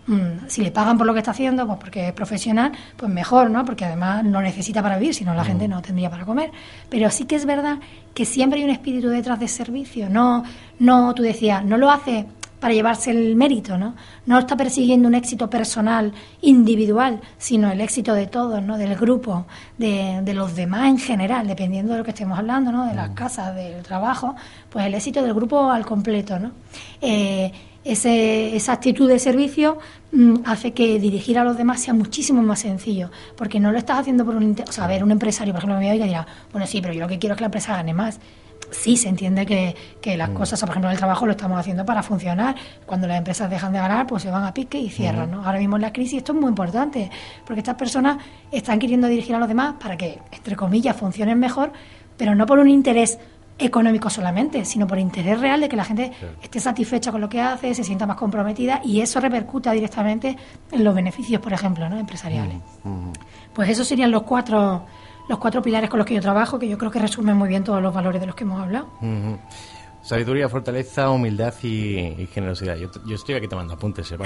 Mm, 0.06 0.46
si 0.46 0.62
le 0.62 0.70
pagan 0.70 0.96
por 0.96 1.06
lo 1.06 1.12
que 1.12 1.18
está 1.18 1.32
haciendo, 1.32 1.66
pues 1.66 1.78
porque 1.78 2.08
es 2.08 2.12
profesional, 2.12 2.72
pues 2.96 3.10
mejor, 3.10 3.50
¿no? 3.50 3.64
Porque 3.64 3.84
además 3.84 4.24
no 4.24 4.40
necesita 4.40 4.82
para 4.82 4.98
vivir, 4.98 5.14
si 5.14 5.24
no 5.24 5.34
la 5.34 5.42
mm. 5.42 5.46
gente 5.46 5.68
no 5.68 5.82
tendría 5.82 6.10
para 6.10 6.24
comer. 6.24 6.50
Pero 6.88 7.10
sí 7.10 7.24
que 7.24 7.36
es 7.36 7.44
verdad 7.44 7.78
que 8.14 8.24
siempre 8.24 8.60
hay 8.60 8.64
un 8.64 8.70
espíritu 8.70 9.08
detrás 9.08 9.40
de 9.40 9.48
servicio. 9.48 10.08
No, 10.08 10.44
no, 10.78 11.14
tú 11.14 11.22
decías, 11.22 11.64
no 11.64 11.76
lo 11.76 11.90
hace 11.90 12.26
para 12.60 12.72
llevarse 12.72 13.10
el 13.10 13.36
mérito, 13.36 13.76
¿no? 13.76 13.94
No 14.24 14.38
está 14.38 14.56
persiguiendo 14.56 15.08
un 15.08 15.14
éxito 15.14 15.50
personal, 15.50 16.12
individual, 16.40 17.20
sino 17.36 17.70
el 17.70 17.80
éxito 17.80 18.14
de 18.14 18.26
todos, 18.26 18.62
¿no? 18.62 18.78
Del 18.78 18.96
grupo, 18.96 19.46
de, 19.76 20.20
de 20.22 20.34
los 20.34 20.54
demás 20.54 20.88
en 20.88 20.98
general, 20.98 21.46
dependiendo 21.46 21.92
de 21.92 21.98
lo 21.98 22.04
que 22.04 22.12
estemos 22.12 22.38
hablando, 22.38 22.72
¿no? 22.72 22.86
De 22.86 22.94
las 22.94 23.10
mm. 23.10 23.14
casas, 23.14 23.54
del 23.54 23.82
trabajo, 23.82 24.36
pues 24.70 24.86
el 24.86 24.94
éxito 24.94 25.22
del 25.22 25.34
grupo 25.34 25.70
al 25.70 25.84
completo, 25.84 26.38
¿no? 26.38 26.52
Eh, 27.00 27.52
ese, 27.86 28.56
esa 28.56 28.72
actitud 28.72 29.08
de 29.08 29.18
servicio 29.18 29.78
mm, 30.12 30.38
hace 30.44 30.72
que 30.72 30.98
dirigir 30.98 31.38
a 31.38 31.44
los 31.44 31.56
demás 31.56 31.80
sea 31.80 31.94
muchísimo 31.94 32.42
más 32.42 32.60
sencillo, 32.60 33.10
porque 33.36 33.60
no 33.60 33.70
lo 33.70 33.78
estás 33.78 34.00
haciendo 34.00 34.24
por 34.24 34.34
un... 34.34 34.56
O 34.68 34.72
sea, 34.72 34.84
a 34.84 34.88
ver, 34.88 35.04
un 35.04 35.12
empresario, 35.12 35.52
por 35.52 35.60
ejemplo, 35.60 35.78
me 35.78 35.90
oiga 35.90 36.04
y 36.04 36.08
dirá, 36.08 36.26
bueno, 36.52 36.66
sí, 36.66 36.80
pero 36.80 36.92
yo 36.92 37.00
lo 37.00 37.08
que 37.08 37.18
quiero 37.18 37.34
es 37.34 37.38
que 37.38 37.42
la 37.42 37.46
empresa 37.46 37.76
gane 37.76 37.94
más. 37.94 38.18
Sí, 38.72 38.96
se 38.96 39.08
entiende 39.08 39.46
que, 39.46 39.76
que 40.00 40.16
las 40.16 40.30
mm. 40.30 40.34
cosas, 40.34 40.58
por 40.58 40.70
ejemplo, 40.70 40.88
en 40.90 40.94
el 40.94 40.98
trabajo 40.98 41.26
lo 41.26 41.32
estamos 41.32 41.58
haciendo 41.60 41.86
para 41.86 42.02
funcionar. 42.02 42.56
Cuando 42.84 43.06
las 43.06 43.18
empresas 43.18 43.48
dejan 43.48 43.72
de 43.72 43.78
ganar, 43.78 44.06
pues 44.08 44.24
se 44.24 44.30
van 44.30 44.42
a 44.42 44.52
pique 44.52 44.78
y 44.78 44.90
cierran. 44.90 45.30
¿no? 45.30 45.44
Ahora 45.44 45.58
mismo 45.58 45.76
en 45.76 45.82
la 45.82 45.92
crisis 45.92 46.18
esto 46.18 46.32
es 46.32 46.40
muy 46.40 46.48
importante, 46.48 47.08
porque 47.46 47.60
estas 47.60 47.76
personas 47.76 48.18
están 48.50 48.80
queriendo 48.80 49.06
dirigir 49.06 49.36
a 49.36 49.38
los 49.38 49.48
demás 49.48 49.74
para 49.80 49.96
que, 49.96 50.18
entre 50.32 50.56
comillas, 50.56 50.96
funcionen 50.96 51.38
mejor, 51.38 51.72
pero 52.16 52.34
no 52.34 52.46
por 52.46 52.58
un 52.58 52.68
interés 52.68 53.18
económico 53.58 54.10
solamente, 54.10 54.64
sino 54.64 54.86
por 54.86 54.98
interés 54.98 55.40
real 55.40 55.60
de 55.60 55.68
que 55.68 55.76
la 55.76 55.84
gente 55.84 56.12
esté 56.42 56.60
satisfecha 56.60 57.10
con 57.10 57.20
lo 57.20 57.28
que 57.28 57.40
hace, 57.40 57.74
se 57.74 57.84
sienta 57.84 58.06
más 58.06 58.16
comprometida 58.16 58.80
y 58.84 59.00
eso 59.00 59.20
repercuta 59.20 59.72
directamente 59.72 60.36
en 60.70 60.84
los 60.84 60.94
beneficios, 60.94 61.40
por 61.40 61.52
ejemplo, 61.52 61.88
¿no? 61.88 61.98
empresariales. 61.98 62.56
Mm, 62.84 62.88
mm. 62.88 63.12
Pues 63.54 63.70
esos 63.70 63.86
serían 63.86 64.10
los 64.10 64.22
cuatro 64.22 64.84
los 65.28 65.38
cuatro 65.38 65.60
pilares 65.60 65.90
con 65.90 65.98
los 65.98 66.06
que 66.06 66.14
yo 66.14 66.20
trabajo, 66.20 66.58
que 66.58 66.68
yo 66.68 66.78
creo 66.78 66.90
que 66.90 67.00
resumen 67.00 67.36
muy 67.36 67.48
bien 67.48 67.64
todos 67.64 67.82
los 67.82 67.92
valores 67.92 68.20
de 68.20 68.26
los 68.28 68.36
que 68.36 68.44
hemos 68.44 68.60
hablado. 68.62 68.88
Sabiduría, 70.02 70.48
fortaleza, 70.48 71.10
humildad 71.10 71.52
y, 71.64 72.28
generosidad. 72.32 72.76
Yo, 72.76 72.88
estoy 73.12 73.34
aquí 73.34 73.48
tomando 73.48 73.74
apuntes, 73.74 74.12
¿eh? 74.12 74.16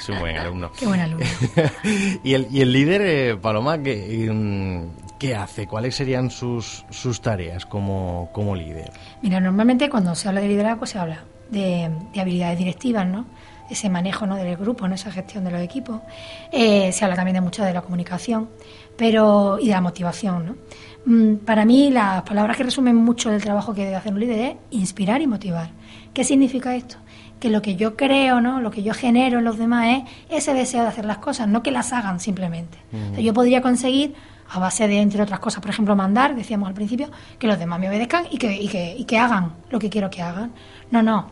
soy, 0.00 0.14
un 0.14 0.20
buen 0.20 0.36
alumno. 0.36 0.70
Qué 0.78 0.86
buen 0.86 1.00
alumno. 1.00 1.26
y, 2.22 2.34
el, 2.34 2.46
y 2.52 2.60
el 2.60 2.72
líder, 2.72 3.02
eh, 3.02 3.36
Paloma, 3.36 3.82
que, 3.82 4.30
mm, 4.32 5.05
¿qué 5.18 5.34
hace? 5.34 5.66
¿Cuáles 5.66 5.94
serían 5.94 6.30
sus, 6.30 6.84
sus 6.90 7.20
tareas 7.20 7.66
como, 7.66 8.30
como 8.32 8.54
líder? 8.54 8.90
Mira, 9.22 9.40
normalmente 9.40 9.88
cuando 9.88 10.14
se 10.14 10.28
habla 10.28 10.40
de 10.40 10.48
liderazgo 10.48 10.86
se 10.86 10.98
habla 10.98 11.24
de, 11.50 11.90
habilidades 12.18 12.58
directivas, 12.58 13.06
¿no? 13.06 13.26
ese 13.68 13.90
manejo 13.90 14.26
¿no? 14.26 14.36
del 14.36 14.56
grupo, 14.56 14.86
¿no? 14.86 14.94
esa 14.94 15.10
gestión 15.10 15.44
de 15.44 15.50
los 15.50 15.60
equipos. 15.60 16.00
Eh, 16.52 16.92
se 16.92 17.04
habla 17.04 17.16
también 17.16 17.34
de 17.34 17.40
mucho 17.40 17.64
de 17.64 17.72
la 17.72 17.82
comunicación 17.82 18.48
pero 18.96 19.58
y 19.60 19.66
de 19.66 19.72
la 19.72 19.80
motivación. 19.80 20.46
¿no? 20.46 20.56
Mm, 21.04 21.36
para 21.38 21.64
mí 21.64 21.90
las 21.90 22.22
palabras 22.22 22.56
que 22.56 22.64
resumen 22.64 22.96
mucho 22.96 23.30
del 23.30 23.42
trabajo 23.42 23.74
que 23.74 23.84
debe 23.84 23.96
hacer 23.96 24.12
un 24.12 24.20
líder 24.20 24.38
es 24.40 24.56
inspirar 24.70 25.20
y 25.20 25.26
motivar. 25.26 25.70
¿Qué 26.14 26.24
significa 26.24 26.74
esto? 26.74 26.96
Que 27.38 27.50
lo 27.50 27.60
que 27.60 27.76
yo 27.76 27.96
creo, 27.96 28.40
¿no? 28.40 28.60
lo 28.60 28.70
que 28.70 28.82
yo 28.82 28.94
genero 28.94 29.38
en 29.38 29.44
los 29.44 29.58
demás 29.58 30.04
es 30.28 30.42
ese 30.42 30.54
deseo 30.54 30.82
de 30.82 30.88
hacer 30.88 31.04
las 31.04 31.18
cosas, 31.18 31.46
no 31.46 31.62
que 31.62 31.70
las 31.70 31.92
hagan 31.92 32.18
simplemente. 32.18 32.78
yo 33.18 33.34
podría 33.34 33.60
conseguir 33.60 34.14
a 34.50 34.58
base 34.58 34.86
de, 34.88 35.00
entre 35.00 35.22
otras 35.22 35.40
cosas, 35.40 35.60
por 35.60 35.70
ejemplo, 35.70 35.96
mandar, 35.96 36.34
decíamos 36.34 36.68
al 36.68 36.74
principio, 36.74 37.10
que 37.38 37.46
los 37.46 37.58
demás 37.58 37.78
me 37.80 37.88
obedezcan 37.88 38.26
y 38.30 38.38
que, 38.38 38.52
y 38.54 38.68
que, 38.68 38.94
y 38.96 39.04
que 39.04 39.18
hagan 39.18 39.52
lo 39.70 39.78
que 39.78 39.90
quiero 39.90 40.10
que 40.10 40.22
hagan. 40.22 40.52
No, 40.90 41.02
no. 41.02 41.26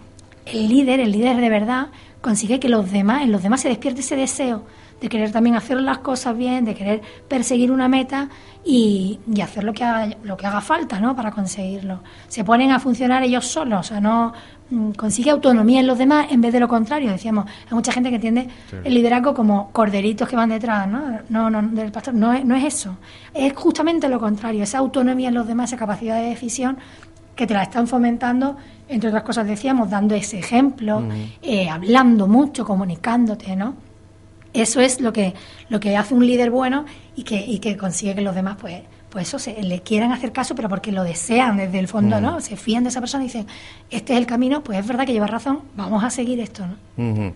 El 0.47 0.69
líder, 0.69 1.01
el 1.01 1.13
líder 1.13 1.37
de 1.39 1.49
verdad, 1.49 1.89
consigue 2.21 2.61
que 2.61 2.69
los 2.69 2.91
demás, 2.91 3.23
en 3.23 3.33
los 3.33 3.43
demás 3.43 3.61
se 3.61 3.69
despierte 3.69 4.01
ese 4.01 4.17
deseo 4.17 4.65
de 5.01 5.09
querer 5.09 5.33
también 5.33 5.57
hacer 5.57 5.81
las 5.81 5.99
cosas 5.99 6.37
bien, 6.37 6.65
de 6.65 6.75
querer 6.75 7.03
perseguir 7.29 7.71
una 7.71 7.89
meta 7.89 8.29
y, 8.65 9.21
y 9.31 9.41
hacer 9.43 9.65
lo 9.65 9.73
que, 9.73 9.85
haga, 9.85 10.17
lo 10.23 10.37
que 10.37 10.47
haga 10.47 10.61
falta 10.61 10.99
¿no? 11.01 11.15
para 11.15 11.31
conseguirlo. 11.31 12.01
Se 12.29 12.45
ponen 12.45 12.71
a 12.71 12.81
funcionar 12.81 13.23
ellos 13.23 13.47
solos, 13.47 13.81
o 13.81 13.83
sea, 13.83 14.01
no 14.01 14.33
consigue 14.97 15.31
autonomía 15.31 15.81
en 15.81 15.87
los 15.87 15.99
demás 15.99 16.27
en 16.31 16.41
vez 16.41 16.53
de 16.53 16.61
lo 16.61 16.69
contrario. 16.69 17.11
Decíamos, 17.11 17.47
hay 17.47 17.75
mucha 17.75 17.93
gente 17.93 18.11
que 18.11 18.17
entiende 18.17 18.49
el 18.85 18.95
liderazgo 18.95 19.35
como 19.35 19.71
corderitos 19.73 20.29
que 20.29 20.37
van 20.37 20.51
detrás, 20.51 20.89
¿no? 20.89 21.21
No, 21.29 21.51
no, 21.51 21.63
del 21.63 21.93
pastor. 21.93 22.15
No 22.15 22.33
es, 22.33 22.45
no 22.45 22.55
es 22.55 22.65
eso. 22.65 22.97
Es 23.33 23.53
justamente 23.55 24.09
lo 24.09 24.19
contrario, 24.19 24.63
esa 24.63 24.79
autonomía 24.79 25.29
en 25.29 25.35
los 25.35 25.47
demás, 25.47 25.71
esa 25.71 25.79
capacidad 25.79 26.17
de 26.17 26.31
decisión 26.31 26.79
que 27.35 27.47
te 27.47 27.55
la 27.55 27.65
están 27.65 27.87
fomentando, 27.87 28.57
entre 28.89 29.09
otras 29.09 29.25
cosas 29.25 29.47
decíamos, 29.47 29.91
dando 29.91 30.15
ese 30.15 30.39
ejemplo, 30.39 31.03
eh, 31.43 31.69
hablando 31.69 32.27
mucho, 32.27 32.65
comunicándote, 32.65 33.57
¿no? 33.57 33.75
Eso 34.53 34.81
es 34.81 35.01
lo 35.01 35.13
que, 35.13 35.35
lo 35.69 35.81
que 35.81 35.97
hace 35.97 36.15
un 36.15 36.25
líder 36.25 36.51
bueno 36.51 36.85
y 37.17 37.25
que, 37.25 37.45
y 37.45 37.59
que 37.59 37.77
consigue 37.77 38.15
que 38.15 38.21
los 38.21 38.35
demás, 38.37 38.57
pues, 38.61 38.83
pues 39.15 39.29
eso, 39.29 39.39
se, 39.39 39.63
le 39.63 39.81
quieran 39.81 40.11
hacer 40.11 40.33
caso, 40.33 40.57
pero 40.57 40.69
porque 40.69 40.91
lo 40.91 41.05
desean 41.05 41.57
desde 41.57 41.79
el 41.79 41.87
fondo, 41.87 42.21
¿no? 42.21 42.41
Se 42.41 42.57
fían 42.57 42.83
de 42.83 42.91
esa 42.91 42.99
persona 42.99 43.23
y 43.23 43.29
dicen, 43.29 43.47
este 43.89 44.13
es 44.13 44.19
el 44.19 44.27
camino, 44.27 44.65
pues 44.65 44.81
es 44.81 44.87
verdad 44.89 45.07
que 45.07 45.13
lleva 45.13 45.29
razón, 45.29 45.61
vamos 45.77 46.03
a 46.03 46.11
seguir 46.11 46.41
esto, 46.41 46.67
¿no? 46.67 47.33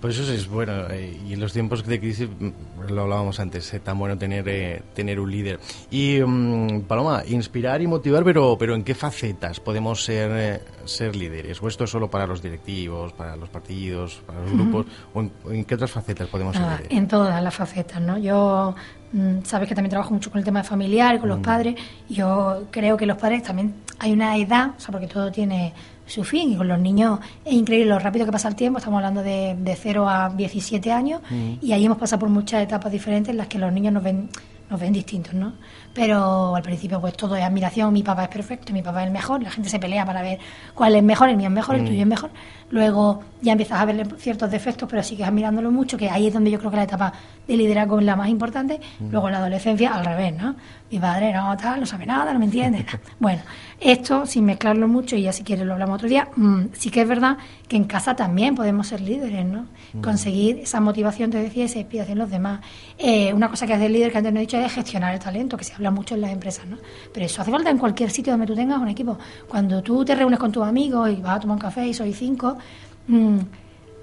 Pues 0.00 0.18
eso 0.18 0.32
es 0.32 0.48
bueno. 0.48 0.88
Eh, 0.90 1.20
y 1.28 1.32
en 1.32 1.40
los 1.40 1.52
tiempos 1.52 1.84
de 1.84 1.98
crisis, 1.98 2.28
mm, 2.28 2.90
lo 2.90 3.02
hablábamos 3.02 3.40
antes, 3.40 3.72
es 3.72 3.82
tan 3.82 3.98
bueno 3.98 4.16
tener, 4.16 4.48
eh, 4.48 4.82
tener 4.94 5.18
un 5.18 5.30
líder. 5.30 5.58
Y, 5.90 6.20
mm, 6.20 6.82
Paloma, 6.82 7.22
inspirar 7.26 7.82
y 7.82 7.86
motivar, 7.86 8.22
pero, 8.24 8.56
pero 8.58 8.74
¿en 8.74 8.84
qué 8.84 8.94
facetas 8.94 9.58
podemos 9.58 10.04
ser, 10.04 10.30
eh, 10.34 10.60
ser 10.84 11.16
líderes? 11.16 11.60
¿O 11.62 11.68
esto 11.68 11.84
es 11.84 11.90
solo 11.90 12.08
para 12.08 12.26
los 12.26 12.42
directivos, 12.42 13.12
para 13.12 13.36
los 13.36 13.48
partidos, 13.48 14.22
para 14.26 14.40
los 14.40 14.52
grupos? 14.52 14.86
¿O 15.14 15.20
en, 15.50 15.64
qué 15.64 15.74
otras 15.74 15.90
facetas 15.90 16.28
podemos 16.28 16.56
ser 16.56 16.64
líderes? 16.64 16.88
En 16.90 17.08
todas 17.08 17.42
las 17.42 17.54
facetas, 17.54 18.00
¿no? 18.00 18.18
Yo, 18.18 18.74
mm, 18.76 18.97
sabes 19.44 19.68
que 19.68 19.74
también 19.74 19.90
trabajo 19.90 20.12
mucho 20.12 20.30
con 20.30 20.38
el 20.38 20.44
tema 20.44 20.62
familiar, 20.62 21.18
con 21.18 21.28
los 21.28 21.40
padres. 21.40 21.76
Yo 22.08 22.66
creo 22.70 22.96
que 22.96 23.06
los 23.06 23.16
padres 23.16 23.42
también 23.42 23.74
hay 23.98 24.12
una 24.12 24.36
edad, 24.36 24.70
o 24.76 24.80
sea, 24.80 24.92
porque 24.92 25.06
todo 25.06 25.30
tiene 25.32 25.72
su 26.06 26.24
fin. 26.24 26.52
Y 26.52 26.56
con 26.56 26.68
los 26.68 26.78
niños 26.78 27.20
es 27.44 27.52
increíble 27.52 27.88
lo 27.88 27.98
rápido 27.98 28.26
que 28.26 28.32
pasa 28.32 28.48
el 28.48 28.54
tiempo. 28.54 28.78
Estamos 28.78 28.98
hablando 28.98 29.22
de, 29.22 29.56
de 29.58 29.76
0 29.76 30.08
a 30.08 30.30
17 30.30 30.92
años 30.92 31.22
mm. 31.30 31.52
y 31.60 31.72
ahí 31.72 31.84
hemos 31.84 31.98
pasado 31.98 32.20
por 32.20 32.28
muchas 32.28 32.62
etapas 32.62 32.92
diferentes 32.92 33.30
en 33.30 33.38
las 33.38 33.46
que 33.46 33.58
los 33.58 33.72
niños 33.72 33.92
nos 33.92 34.02
ven 34.02 34.28
nos 34.70 34.78
ven 34.78 34.92
distintos, 34.92 35.34
¿no? 35.34 35.54
Pero 35.94 36.54
al 36.54 36.62
principio 36.62 37.00
pues 37.00 37.14
todo 37.14 37.36
es 37.36 37.42
admiración, 37.42 37.92
mi 37.92 38.02
papá 38.02 38.24
es 38.24 38.28
perfecto, 38.28 38.72
mi 38.72 38.82
papá 38.82 39.00
es 39.00 39.06
el 39.06 39.12
mejor, 39.12 39.42
la 39.42 39.50
gente 39.50 39.68
se 39.68 39.78
pelea 39.78 40.04
para 40.04 40.22
ver 40.22 40.38
cuál 40.74 40.94
es 40.94 41.02
mejor, 41.02 41.30
el 41.30 41.36
mío 41.36 41.48
es 41.48 41.54
mejor, 41.54 41.76
el 41.76 41.82
mm. 41.82 41.86
tuyo 41.86 42.00
es 42.00 42.06
mejor. 42.06 42.30
Luego 42.70 43.22
ya 43.40 43.52
empiezas 43.52 43.80
a 43.80 43.84
ver 43.84 44.06
ciertos 44.18 44.50
defectos, 44.50 44.88
pero 44.88 45.02
sigues 45.02 45.30
mirándolo 45.32 45.70
mucho, 45.70 45.96
que 45.96 46.10
ahí 46.10 46.26
es 46.26 46.34
donde 46.34 46.50
yo 46.50 46.58
creo 46.58 46.70
que 46.70 46.76
la 46.76 46.82
etapa 46.82 47.12
de 47.46 47.56
liderazgo 47.56 47.98
es 47.98 48.04
la 48.04 48.16
más 48.16 48.28
importante, 48.28 48.80
luego 49.10 49.28
en 49.28 49.32
la 49.32 49.38
adolescencia 49.38 49.94
al 49.94 50.04
revés, 50.04 50.34
¿no? 50.36 50.56
Mi 50.90 50.98
padre 50.98 51.32
no, 51.32 51.56
tal, 51.56 51.80
no 51.80 51.86
sabe 51.86 52.06
nada, 52.06 52.32
no 52.32 52.38
me 52.38 52.46
entiende. 52.46 52.84
bueno, 53.20 53.42
esto, 53.80 54.26
sin 54.26 54.44
mezclarlo 54.44 54.88
mucho, 54.88 55.16
y 55.16 55.22
ya 55.22 55.32
si 55.32 55.44
quieres 55.44 55.66
lo 55.66 55.74
hablamos 55.74 55.96
otro 55.96 56.08
día, 56.08 56.28
mm, 56.34 56.64
sí 56.72 56.90
que 56.90 57.02
es 57.02 57.08
verdad 57.08 57.38
que 57.68 57.76
en 57.76 57.84
casa 57.84 58.16
también 58.16 58.54
podemos 58.54 58.86
ser 58.88 59.00
líderes, 59.00 59.46
¿no? 59.46 59.66
Conseguir 60.02 60.58
esa 60.58 60.80
motivación, 60.80 61.30
te 61.30 61.38
decía, 61.38 61.64
esa 61.64 61.78
inspiración 61.78 62.12
en 62.12 62.18
los 62.18 62.30
demás. 62.30 62.60
Eh, 62.98 63.32
una 63.32 63.48
cosa 63.48 63.66
que 63.66 63.74
hace 63.74 63.86
el 63.86 63.92
líder 63.92 64.10
que 64.10 64.18
antes 64.18 64.32
no 64.32 64.38
he 64.38 64.42
dicho 64.42 64.58
es 64.58 64.72
gestionar 64.72 65.14
el 65.14 65.20
talento, 65.20 65.56
que 65.56 65.64
se 65.64 65.74
habla 65.74 65.90
mucho 65.90 66.14
en 66.14 66.22
las 66.22 66.32
empresas, 66.32 66.66
¿no? 66.66 66.76
Pero 67.12 67.26
eso 67.26 67.40
hace 67.40 67.50
falta 67.50 67.70
en 67.70 67.78
cualquier 67.78 68.10
sitio 68.10 68.32
donde 68.32 68.46
tú 68.46 68.54
tengas 68.54 68.78
un 68.78 68.88
equipo. 68.88 69.18
Cuando 69.46 69.82
tú 69.82 70.04
te 70.04 70.14
reúnes 70.14 70.38
con 70.38 70.50
tus 70.50 70.66
amigos 70.66 71.10
y 71.10 71.16
vas 71.16 71.36
a 71.36 71.40
tomar 71.40 71.56
un 71.56 71.60
café 71.60 71.86
y 71.86 71.94
sois 71.94 72.16
cinco, 72.16 72.57
mm, 73.06 73.38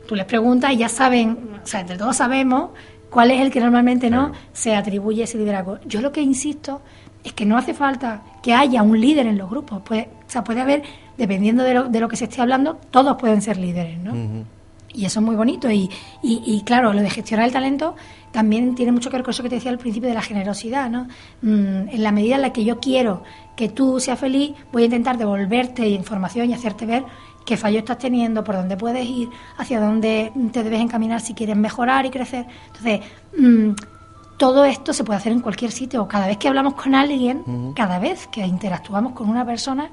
tú 0.07 0.15
les 0.15 0.25
preguntas 0.25 0.71
y 0.71 0.77
ya 0.77 0.89
saben, 0.89 1.37
o 1.63 1.67
sea, 1.67 1.81
entre 1.81 1.97
todos 1.97 2.17
sabemos 2.17 2.71
cuál 3.09 3.31
es 3.31 3.41
el 3.41 3.51
que 3.51 3.59
normalmente 3.59 4.09
no 4.09 4.33
se 4.53 4.75
atribuye 4.75 5.23
ese 5.23 5.37
liderazgo. 5.37 5.79
Yo 5.85 6.01
lo 6.01 6.11
que 6.11 6.21
insisto 6.21 6.81
es 7.23 7.33
que 7.33 7.45
no 7.45 7.57
hace 7.57 7.73
falta 7.73 8.21
que 8.43 8.53
haya 8.53 8.83
un 8.83 8.99
líder 8.99 9.25
en 9.25 9.37
los 9.37 9.49
grupos. 9.49 9.81
Puede, 9.81 10.09
o 10.27 10.29
sea, 10.29 10.43
puede 10.43 10.61
haber, 10.61 10.83
dependiendo 11.17 11.63
de 11.63 11.73
lo, 11.73 11.83
de 11.89 11.99
lo 11.99 12.07
que 12.07 12.15
se 12.15 12.25
esté 12.25 12.41
hablando, 12.41 12.77
todos 12.91 13.17
pueden 13.17 13.41
ser 13.41 13.57
líderes, 13.57 13.97
¿no? 13.99 14.45
Y 14.93 15.05
eso 15.05 15.19
es 15.19 15.25
muy 15.25 15.35
bonito. 15.35 15.69
Y, 15.71 15.89
y, 16.21 16.61
claro, 16.65 16.93
lo 16.93 17.01
de 17.01 17.09
gestionar 17.09 17.45
el 17.45 17.51
talento 17.51 17.95
también 18.31 18.75
tiene 18.75 18.91
mucho 18.91 19.09
que 19.09 19.17
ver 19.17 19.23
con 19.23 19.31
eso 19.31 19.43
que 19.43 19.49
te 19.49 19.55
decía 19.55 19.71
al 19.71 19.77
principio 19.77 20.07
de 20.07 20.15
la 20.15 20.21
generosidad, 20.21 20.89
¿no? 20.89 21.07
Mm, 21.41 21.89
en 21.89 22.03
la 22.03 22.11
medida 22.11 22.35
en 22.35 22.41
la 22.41 22.53
que 22.53 22.63
yo 22.63 22.79
quiero 22.79 23.23
que 23.55 23.69
tú 23.69 23.99
seas 23.99 24.19
feliz, 24.19 24.53
voy 24.71 24.83
a 24.83 24.85
intentar 24.85 25.17
devolverte 25.17 25.87
información 25.87 26.49
y 26.49 26.53
hacerte 26.53 26.85
ver 26.85 27.03
qué 27.45 27.57
fallo 27.57 27.79
estás 27.79 27.97
teniendo, 27.99 28.43
por 28.43 28.55
dónde 28.55 28.75
puedes 28.75 29.05
ir, 29.05 29.29
hacia 29.57 29.79
dónde 29.79 30.31
te 30.51 30.63
debes 30.63 30.81
encaminar 30.81 31.21
si 31.21 31.33
quieres 31.33 31.55
mejorar 31.55 32.05
y 32.05 32.09
crecer. 32.09 32.45
Entonces, 32.67 33.01
mm, 33.37 33.71
todo 34.37 34.65
esto 34.65 34.93
se 34.93 35.03
puede 35.03 35.17
hacer 35.17 35.31
en 35.31 35.39
cualquier 35.39 35.71
sitio. 35.71 36.07
Cada 36.07 36.27
vez 36.27 36.37
que 36.37 36.47
hablamos 36.47 36.73
con 36.73 36.95
alguien, 36.95 37.73
cada 37.75 37.99
vez 37.99 38.27
que 38.27 38.45
interactuamos 38.45 39.13
con 39.13 39.29
una 39.29 39.45
persona, 39.45 39.89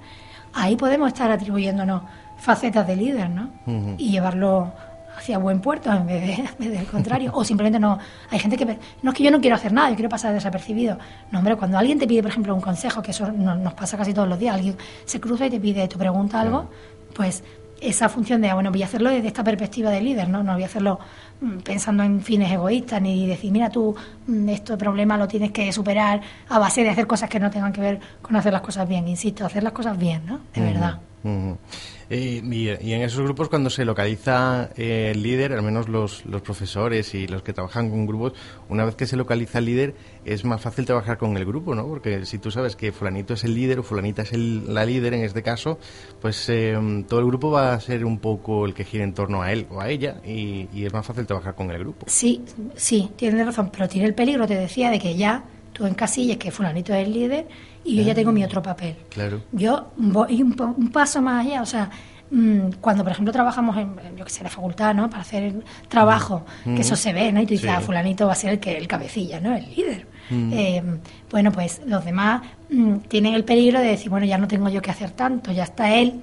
ahí 0.52 0.76
podemos 0.76 1.08
estar 1.08 1.30
atribuyéndonos 1.30 2.02
facetas 2.38 2.86
de 2.86 2.96
líder, 2.96 3.30
¿no? 3.30 3.50
Y 3.98 4.10
llevarlo 4.10 4.72
hacia 5.16 5.38
buen 5.38 5.60
puerto 5.60 5.92
en 5.92 6.06
vez, 6.06 6.38
de, 6.58 6.68
del 6.70 6.86
contrario. 6.86 7.30
o 7.34 7.44
simplemente 7.44 7.78
no. 7.78 7.98
Hay 8.30 8.38
gente 8.38 8.56
que. 8.56 8.78
No 9.02 9.10
es 9.10 9.16
que 9.16 9.22
yo 9.22 9.30
no 9.30 9.40
quiero 9.40 9.56
hacer 9.56 9.72
nada, 9.72 9.90
yo 9.90 9.96
quiero 9.96 10.08
pasar 10.08 10.32
desapercibido. 10.32 10.98
No, 11.30 11.38
hombre, 11.38 11.56
cuando 11.56 11.78
alguien 11.78 11.98
te 11.98 12.06
pide, 12.06 12.22
por 12.22 12.30
ejemplo, 12.30 12.54
un 12.54 12.60
consejo, 12.60 13.02
que 13.02 13.12
eso 13.12 13.30
nos 13.30 13.74
pasa 13.74 13.96
casi 13.96 14.12
todos 14.12 14.28
los 14.28 14.38
días, 14.38 14.54
alguien 14.54 14.76
se 15.04 15.20
cruza 15.20 15.46
y 15.46 15.50
te 15.50 15.60
pide, 15.60 15.86
te 15.86 15.96
pregunta 15.96 16.40
algo, 16.40 16.68
pues 17.14 17.42
esa 17.81 18.09
función 18.09 18.40
de, 18.40 18.48
ah, 18.48 18.55
bueno, 18.55 18.70
voy 18.70 18.83
a 18.83 18.87
hacerlo 18.87 19.11
desde 19.11 19.27
esta 19.27 19.42
perspectiva 19.42 19.90
de 19.90 20.01
líder, 20.01 20.29
¿no? 20.29 20.42
No 20.42 20.55
voy 20.55 20.62
a 20.62 20.66
hacerlo 20.66 21.01
mm, 21.40 21.59
pensando 21.59 22.05
en 22.05 22.22
fines 22.22 22.51
egoístas, 22.51 23.03
ni 23.03 23.27
decir, 23.27 23.51
mira, 23.51 23.70
tú, 23.70 23.94
mm, 24.27 24.48
este 24.48 24.77
problema 24.77 25.16
lo 25.16 25.27
tienes 25.27 25.51
que 25.51 25.72
superar 25.72 26.20
a 26.48 26.59
base 26.59 26.85
de 26.85 26.90
hacer 26.90 27.07
cosas 27.07 27.29
que 27.29 27.40
no 27.40 27.51
tengan 27.51 27.72
que 27.72 27.81
ver 27.81 28.01
con 28.22 28.37
hacer 28.37 28.53
las 28.53 28.62
cosas 28.62 28.88
bien. 28.88 29.09
Insisto, 29.09 29.44
hacer 29.44 29.64
las 29.64 29.72
cosas 29.72 29.98
bien, 29.98 30.22
¿no? 30.27 30.40
De 30.55 30.61
verdad. 30.61 30.98
Eh, 31.24 32.42
y, 32.80 32.92
en 32.92 33.02
esos 33.02 33.20
grupos, 33.20 33.48
cuando 33.48 33.70
se 33.70 33.85
localiza 33.85 34.70
eh, 34.76 35.12
el 35.14 35.22
líder, 35.22 35.52
al 35.52 35.62
menos 35.62 35.88
los, 35.88 36.26
los, 36.26 36.42
profesores 36.42 37.14
y 37.14 37.26
los 37.26 37.42
que 37.42 37.52
trabajan 37.52 37.90
con 37.90 38.06
grupos, 38.06 38.35
una 38.68 38.85
vez 38.85 38.96
que 38.96 39.06
se 39.06 39.16
localiza 39.16 39.58
el 39.58 39.64
líder, 39.66 39.94
es 40.24 40.44
más 40.44 40.61
fácil 40.61 40.85
trabajar 40.85 41.18
con 41.18 41.37
el 41.37 41.44
grupo, 41.44 41.74
¿no? 41.74 41.87
Porque 41.87 42.26
si 42.26 42.38
tú 42.38 42.50
sabes 42.50 42.76
que 42.76 42.92
fulanito 42.92 43.35
es 43.35 43.44
el 43.44 43.54
líder 43.54 43.78
o 43.78 43.82
fulanita 43.82 44.22
es 44.22 44.32
la 44.32 44.85
líder 44.85 45.14
en 45.14 45.24
este 45.24 45.42
caso, 45.42 45.78
pues 46.20 46.48
eh, 46.48 46.76
todo 47.08 47.20
el 47.20 47.26
grupo 47.26 47.50
va 47.50 47.72
a 47.72 47.80
ser 47.80 48.04
un 48.04 48.18
poco 48.18 48.66
el 48.66 48.74
que 48.74 48.85
gira 48.85 49.04
en 49.04 49.14
torno 49.14 49.42
a 49.42 49.52
él 49.52 49.66
o 49.70 49.80
a 49.80 49.88
ella 49.88 50.20
y, 50.24 50.68
y 50.72 50.85
es 50.85 50.92
más 50.92 51.06
fácil 51.06 51.26
trabajar 51.26 51.54
con 51.54 51.70
el 51.70 51.78
grupo. 51.78 52.06
Sí, 52.08 52.42
sí, 52.74 53.11
tienes 53.16 53.46
razón, 53.46 53.70
pero 53.72 53.88
tiene 53.88 54.08
el 54.08 54.14
peligro, 54.14 54.46
te 54.46 54.56
decía, 54.56 54.90
de 54.90 54.98
que 54.98 55.16
ya 55.16 55.44
tú 55.72 55.87
encasilles 55.87 56.37
que 56.37 56.50
fulanito 56.50 56.94
es 56.94 57.06
el 57.06 57.12
líder 57.12 57.46
y 57.85 57.96
yo 57.96 58.02
ya 58.02 58.14
tengo 58.14 58.32
mi 58.32 58.44
otro 58.44 58.62
papel. 58.62 58.96
Claro. 59.08 59.42
Yo 59.52 59.92
voy 59.96 60.42
un, 60.42 60.54
un 60.76 60.90
paso 60.90 61.20
más 61.20 61.46
allá, 61.46 61.62
o 61.62 61.66
sea, 61.66 61.90
mm, 62.30 62.74
cuando 62.80 63.02
por 63.02 63.12
ejemplo 63.12 63.32
trabajamos 63.32 63.76
en, 63.76 63.96
yo 64.16 64.24
que 64.24 64.30
sé, 64.30 64.42
la 64.42 64.50
facultad, 64.50 64.94
¿no? 64.94 65.08
Para 65.11 65.22
hacer 65.22 65.42
el 65.42 65.64
trabajo, 65.88 66.44
que 66.64 66.80
eso 66.80 66.96
se 66.96 67.12
ve, 67.12 67.32
¿no? 67.32 67.40
Y 67.40 67.46
tú 67.46 67.54
dices, 67.54 67.70
ah, 67.70 67.80
fulanito 67.80 68.26
va 68.26 68.32
a 68.32 68.37
ser 68.37 68.50
el 68.50 68.61
que 68.61 68.76
el 68.76 68.87
cabecilla, 68.87 69.40
¿no? 69.40 69.54
El 69.54 69.64
líder. 69.74 70.06
Eh, 70.30 70.82
bueno, 71.30 71.52
pues 71.52 71.82
los 71.85 72.04
demás 72.04 72.42
mm, 72.70 72.98
tienen 73.08 73.35
el 73.35 73.44
peligro 73.44 73.80
de 73.80 73.88
decir, 73.88 74.08
bueno, 74.08 74.24
ya 74.24 74.38
no 74.38 74.48
tengo 74.48 74.68
yo 74.68 74.80
que 74.80 74.90
hacer 74.90 75.11
tanto, 75.11 75.52
ya 75.52 75.64
está 75.64 75.94
él 75.94 76.22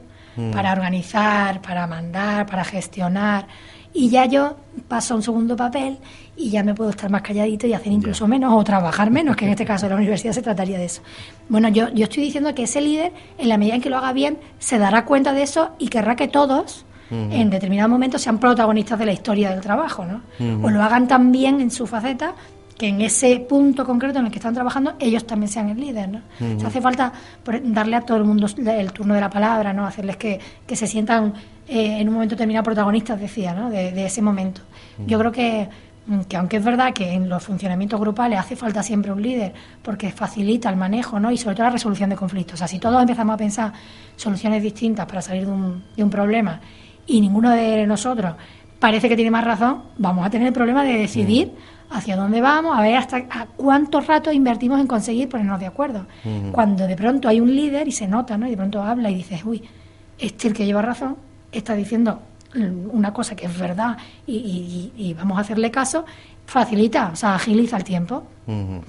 para 0.54 0.72
organizar, 0.72 1.62
para 1.62 1.86
mandar, 1.86 2.46
para 2.46 2.64
gestionar 2.64 3.46
y 3.94 4.10
ya 4.10 4.26
yo 4.26 4.58
paso 4.88 5.14
a 5.14 5.18
un 5.18 5.24
segundo 5.24 5.56
papel 5.56 5.98
y 6.36 6.50
ya 6.50 6.64
me 6.64 6.74
puedo 6.74 6.90
estar 6.90 7.10
más 7.10 7.22
calladito 7.22 7.68
y 7.68 7.74
hacer 7.74 7.92
incluso 7.92 8.28
menos 8.28 8.54
o 8.54 8.64
trabajar 8.64 9.12
menos, 9.12 9.36
que 9.36 9.46
en 9.46 9.52
este 9.52 9.66
caso 9.72 9.86
en 9.86 9.92
la 9.92 9.98
universidad 9.98 10.34
se 10.34 10.42
trataría 10.42 10.78
de 10.78 10.86
eso. 10.86 11.02
Bueno, 11.50 11.70
yo, 11.70 11.90
yo 11.90 12.06
estoy 12.06 12.24
diciendo 12.24 12.54
que 12.56 12.64
ese 12.64 12.82
líder, 12.82 13.12
en 13.38 13.50
la 13.50 13.58
medida 13.58 13.76
en 13.76 13.82
que 13.82 13.90
lo 13.90 13.98
haga 13.98 14.14
bien, 14.14 14.38
se 14.60 14.78
dará 14.78 15.06
cuenta 15.06 15.34
de 15.34 15.44
eso 15.44 15.72
y 15.80 15.88
querrá 15.88 16.16
que 16.16 16.28
todos, 16.28 16.86
en 17.12 17.50
determinado 17.50 17.90
momento, 17.90 18.20
sean 18.20 18.38
protagonistas 18.38 19.00
de 19.00 19.06
la 19.06 19.12
historia 19.12 19.50
del 19.50 19.62
trabajo, 19.62 20.06
¿no? 20.06 20.22
O 20.64 20.70
lo 20.70 20.84
hagan 20.84 21.08
tan 21.08 21.32
bien 21.32 21.60
en 21.60 21.72
su 21.72 21.88
faceta 21.88 22.36
que 22.80 22.88
en 22.88 23.02
ese 23.02 23.40
punto 23.40 23.86
concreto 23.86 24.20
en 24.20 24.28
el 24.28 24.32
que 24.32 24.38
están 24.38 24.54
trabajando 24.54 24.94
ellos 25.00 25.28
también 25.28 25.52
sean 25.52 25.70
el 25.70 25.80
líder, 25.80 26.08
¿no? 26.08 26.22
hace 26.66 26.80
falta 26.80 27.12
darle 27.64 27.98
a 27.98 28.02
todo 28.02 28.18
el 28.18 28.24
mundo 28.24 28.48
el 28.58 28.94
turno 28.94 29.16
de 29.16 29.22
la 29.22 29.30
palabra, 29.30 29.74
¿no? 29.74 29.86
Hacerles 29.86 30.16
que, 30.16 30.40
que 30.66 30.76
se 30.78 30.88
sientan 30.88 31.34
eh, 31.70 32.00
en 32.00 32.08
un 32.08 32.16
momento 32.16 32.34
determinado 32.34 32.64
protagonistas, 32.64 33.20
decía, 33.20 33.54
¿no? 33.54 33.70
De, 33.70 34.04
ese 34.04 34.24
momento. 34.24 34.62
Yo 35.06 35.20
creo 35.20 35.32
que, 35.32 35.70
mm, 36.08 36.22
que 36.22 36.36
aunque 36.36 36.58
es 36.58 36.66
verdad 36.66 36.94
que 36.94 37.14
en 37.14 37.30
los 37.30 37.44
funcionamientos 37.44 38.00
grupales 38.00 38.40
hace 38.40 38.56
falta 38.56 38.82
siempre 38.82 39.12
un 39.12 39.22
líder 39.22 39.54
porque 39.84 40.12
facilita 40.12 40.68
el 40.70 40.78
manejo, 40.78 41.20
¿no? 41.20 41.30
Y 41.30 41.38
sobre 41.38 41.56
todo 41.56 41.66
la 41.66 41.72
resolución 41.72 42.10
de 42.10 42.16
conflictos. 42.16 42.56
O 42.56 42.58
sea, 42.58 42.68
si 42.68 42.80
todos 42.80 43.00
empezamos 43.00 43.36
a 43.36 43.38
pensar 43.38 43.74
soluciones 44.16 44.64
distintas 44.64 45.06
para 45.06 45.22
salir 45.22 45.46
de 45.46 45.52
un, 45.52 45.84
de 45.96 46.04
un 46.04 46.10
problema 46.10 46.60
y 47.06 47.22
ninguno 47.22 47.52
de 47.52 47.86
nosotros 47.86 48.34
parece 48.80 49.08
que 49.08 49.16
tiene 49.16 49.30
más 49.30 49.44
razón, 49.44 49.84
vamos 50.00 50.26
a 50.26 50.30
tener 50.32 50.48
el 50.48 50.54
problema 50.54 50.84
de 50.84 50.94
decidir 50.94 51.52
hacia 51.92 52.16
dónde 52.16 52.42
vamos, 52.42 52.76
a 52.76 52.82
ver 52.82 52.96
hasta 52.96 53.18
a 53.18 53.46
cuánto 53.56 54.02
rato 54.02 54.32
invertimos 54.32 54.80
en 54.80 54.88
conseguir 54.88 55.30
ponernos 55.30 55.60
de 55.60 55.68
acuerdo. 55.68 56.08
Cuando 56.52 56.88
de 56.88 56.96
pronto 56.96 57.28
hay 57.28 57.40
un 57.40 57.56
líder 57.56 57.88
y 57.88 57.92
se 57.92 58.08
nota, 58.08 58.38
¿no? 58.38 58.48
Y 58.48 58.52
de 58.52 58.58
pronto 58.58 58.82
habla 58.82 59.12
y 59.12 59.16
dices, 59.16 59.44
uy, 59.44 59.64
este 60.18 60.38
es 60.38 60.46
el 60.46 60.54
que 60.54 60.66
lleva 60.66 60.82
razón, 60.82 61.18
está 61.52 61.76
diciendo 61.76 62.22
una 62.56 63.14
cosa 63.14 63.36
que 63.36 63.46
es 63.46 63.60
verdad 63.60 63.98
y, 64.26 65.16
vamos 65.18 65.38
a 65.38 65.42
hacerle 65.42 65.70
caso, 65.70 66.06
facilita, 66.46 67.12
o 67.14 67.16
sea, 67.16 67.36
agiliza 67.36 67.78
el 67.78 67.84
tiempo. 67.84 68.24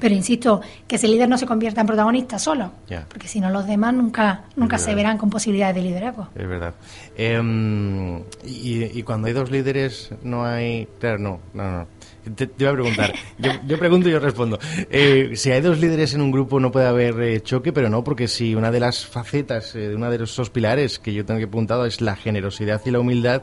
Pero 0.00 0.14
insisto, 0.14 0.62
que 0.88 0.96
ese 0.96 1.06
líder 1.06 1.28
no 1.28 1.36
se 1.36 1.44
convierta 1.44 1.82
en 1.82 1.86
protagonista 1.86 2.38
solo, 2.38 2.72
porque 3.08 3.28
si 3.28 3.40
no 3.40 3.50
los 3.50 3.66
demás 3.66 3.92
nunca 3.92 4.44
nunca 4.56 4.78
se 4.78 4.94
verán 4.94 5.18
con 5.18 5.28
posibilidades 5.28 5.76
de 5.76 5.82
liderazgo. 5.82 6.28
Es 6.34 6.48
verdad. 6.48 6.74
Em, 7.14 8.22
y, 8.42 9.02
cuando 9.02 9.28
hay 9.28 9.34
dos 9.34 9.50
líderes 9.50 10.10
no 10.22 10.46
hay... 10.46 10.88
Claro, 10.98 11.18
no, 11.18 11.40
no, 11.52 11.70
no. 11.70 11.86
Te, 12.34 12.50
iba 12.58 12.70
a 12.70 12.74
preguntar. 12.74 13.14
Yo, 13.38 13.78
pregunto 13.78 14.08
y 14.08 14.12
yo 14.12 14.20
respondo. 14.20 14.58
Eh, 14.90 15.32
si 15.34 15.50
hay 15.50 15.60
dos 15.60 15.80
líderes 15.80 16.14
en 16.14 16.20
un 16.20 16.30
grupo 16.30 16.60
no 16.60 16.70
puede 16.70 16.86
haber 16.86 17.20
eh, 17.20 17.40
choque, 17.40 17.72
pero 17.72 17.88
no, 17.88 18.04
porque 18.04 18.28
si 18.28 18.54
una 18.54 18.70
de 18.70 18.80
las 18.80 19.06
facetas, 19.06 19.74
eh, 19.74 19.88
de 19.88 19.94
una 19.94 20.10
de 20.10 20.22
esos 20.22 20.50
pilares 20.50 20.98
que 20.98 21.12
yo 21.12 21.24
tengo 21.24 21.38
que 21.38 21.46
apuntado 21.46 21.86
es 21.86 22.00
la 22.00 22.16
generosidad 22.16 22.80
y 22.84 22.90
la 22.90 23.00
humildad, 23.00 23.42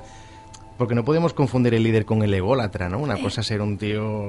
porque 0.77 0.93
no 0.93 1.03
podemos 1.03 1.33
confundir 1.33 1.73
el 1.73 1.83
líder 1.83 2.05
con 2.05 2.21
el 2.21 2.33
ególatra, 2.33 2.87
¿no? 2.87 2.99
Una 2.99 3.17
cosa 3.17 3.41
es 3.41 3.47
ser 3.47 3.61
un 3.61 3.77
tío 3.77 4.27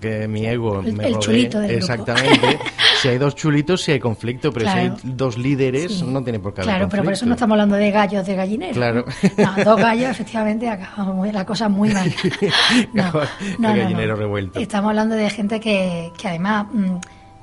que 0.00 0.26
mi 0.26 0.46
ego 0.46 0.82
me 0.82 1.08
el 1.08 1.18
chulito 1.18 1.60
del 1.60 1.72
Exactamente. 1.72 2.58
si 3.04 3.10
hay 3.10 3.18
dos 3.18 3.34
chulitos, 3.34 3.82
si 3.82 3.92
hay 3.92 4.00
conflicto, 4.00 4.50
pero 4.50 4.70
si 4.70 4.78
hay 4.78 4.92
dos 5.02 5.36
líderes, 5.36 6.02
no 6.02 6.22
tiene 6.22 6.40
por 6.40 6.54
qué 6.54 6.62
haber 6.62 6.74
Claro, 6.74 6.88
pero 6.88 7.04
por 7.04 7.12
eso 7.12 7.26
no 7.26 7.34
estamos 7.34 7.52
hablando 7.52 7.76
de 7.76 7.90
gallos 7.90 8.26
de 8.26 8.34
gallinero. 8.34 8.72
Claro. 8.72 9.04
No, 9.36 9.62
dos 9.62 9.76
gallos, 9.78 10.10
efectivamente, 10.10 10.70
acabamos 10.70 11.30
la 11.30 11.44
cosa 11.44 11.68
muy 11.68 11.90
mal. 11.90 12.10
No, 12.94 13.12
no, 13.58 13.68
gallinero 13.74 14.16
revuelto. 14.16 14.58
Estamos 14.58 14.88
hablando 14.88 15.16
de 15.16 15.28
gente 15.28 15.60
que, 15.60 16.12
que 16.16 16.28
además 16.28 16.66
mm, 16.72 16.96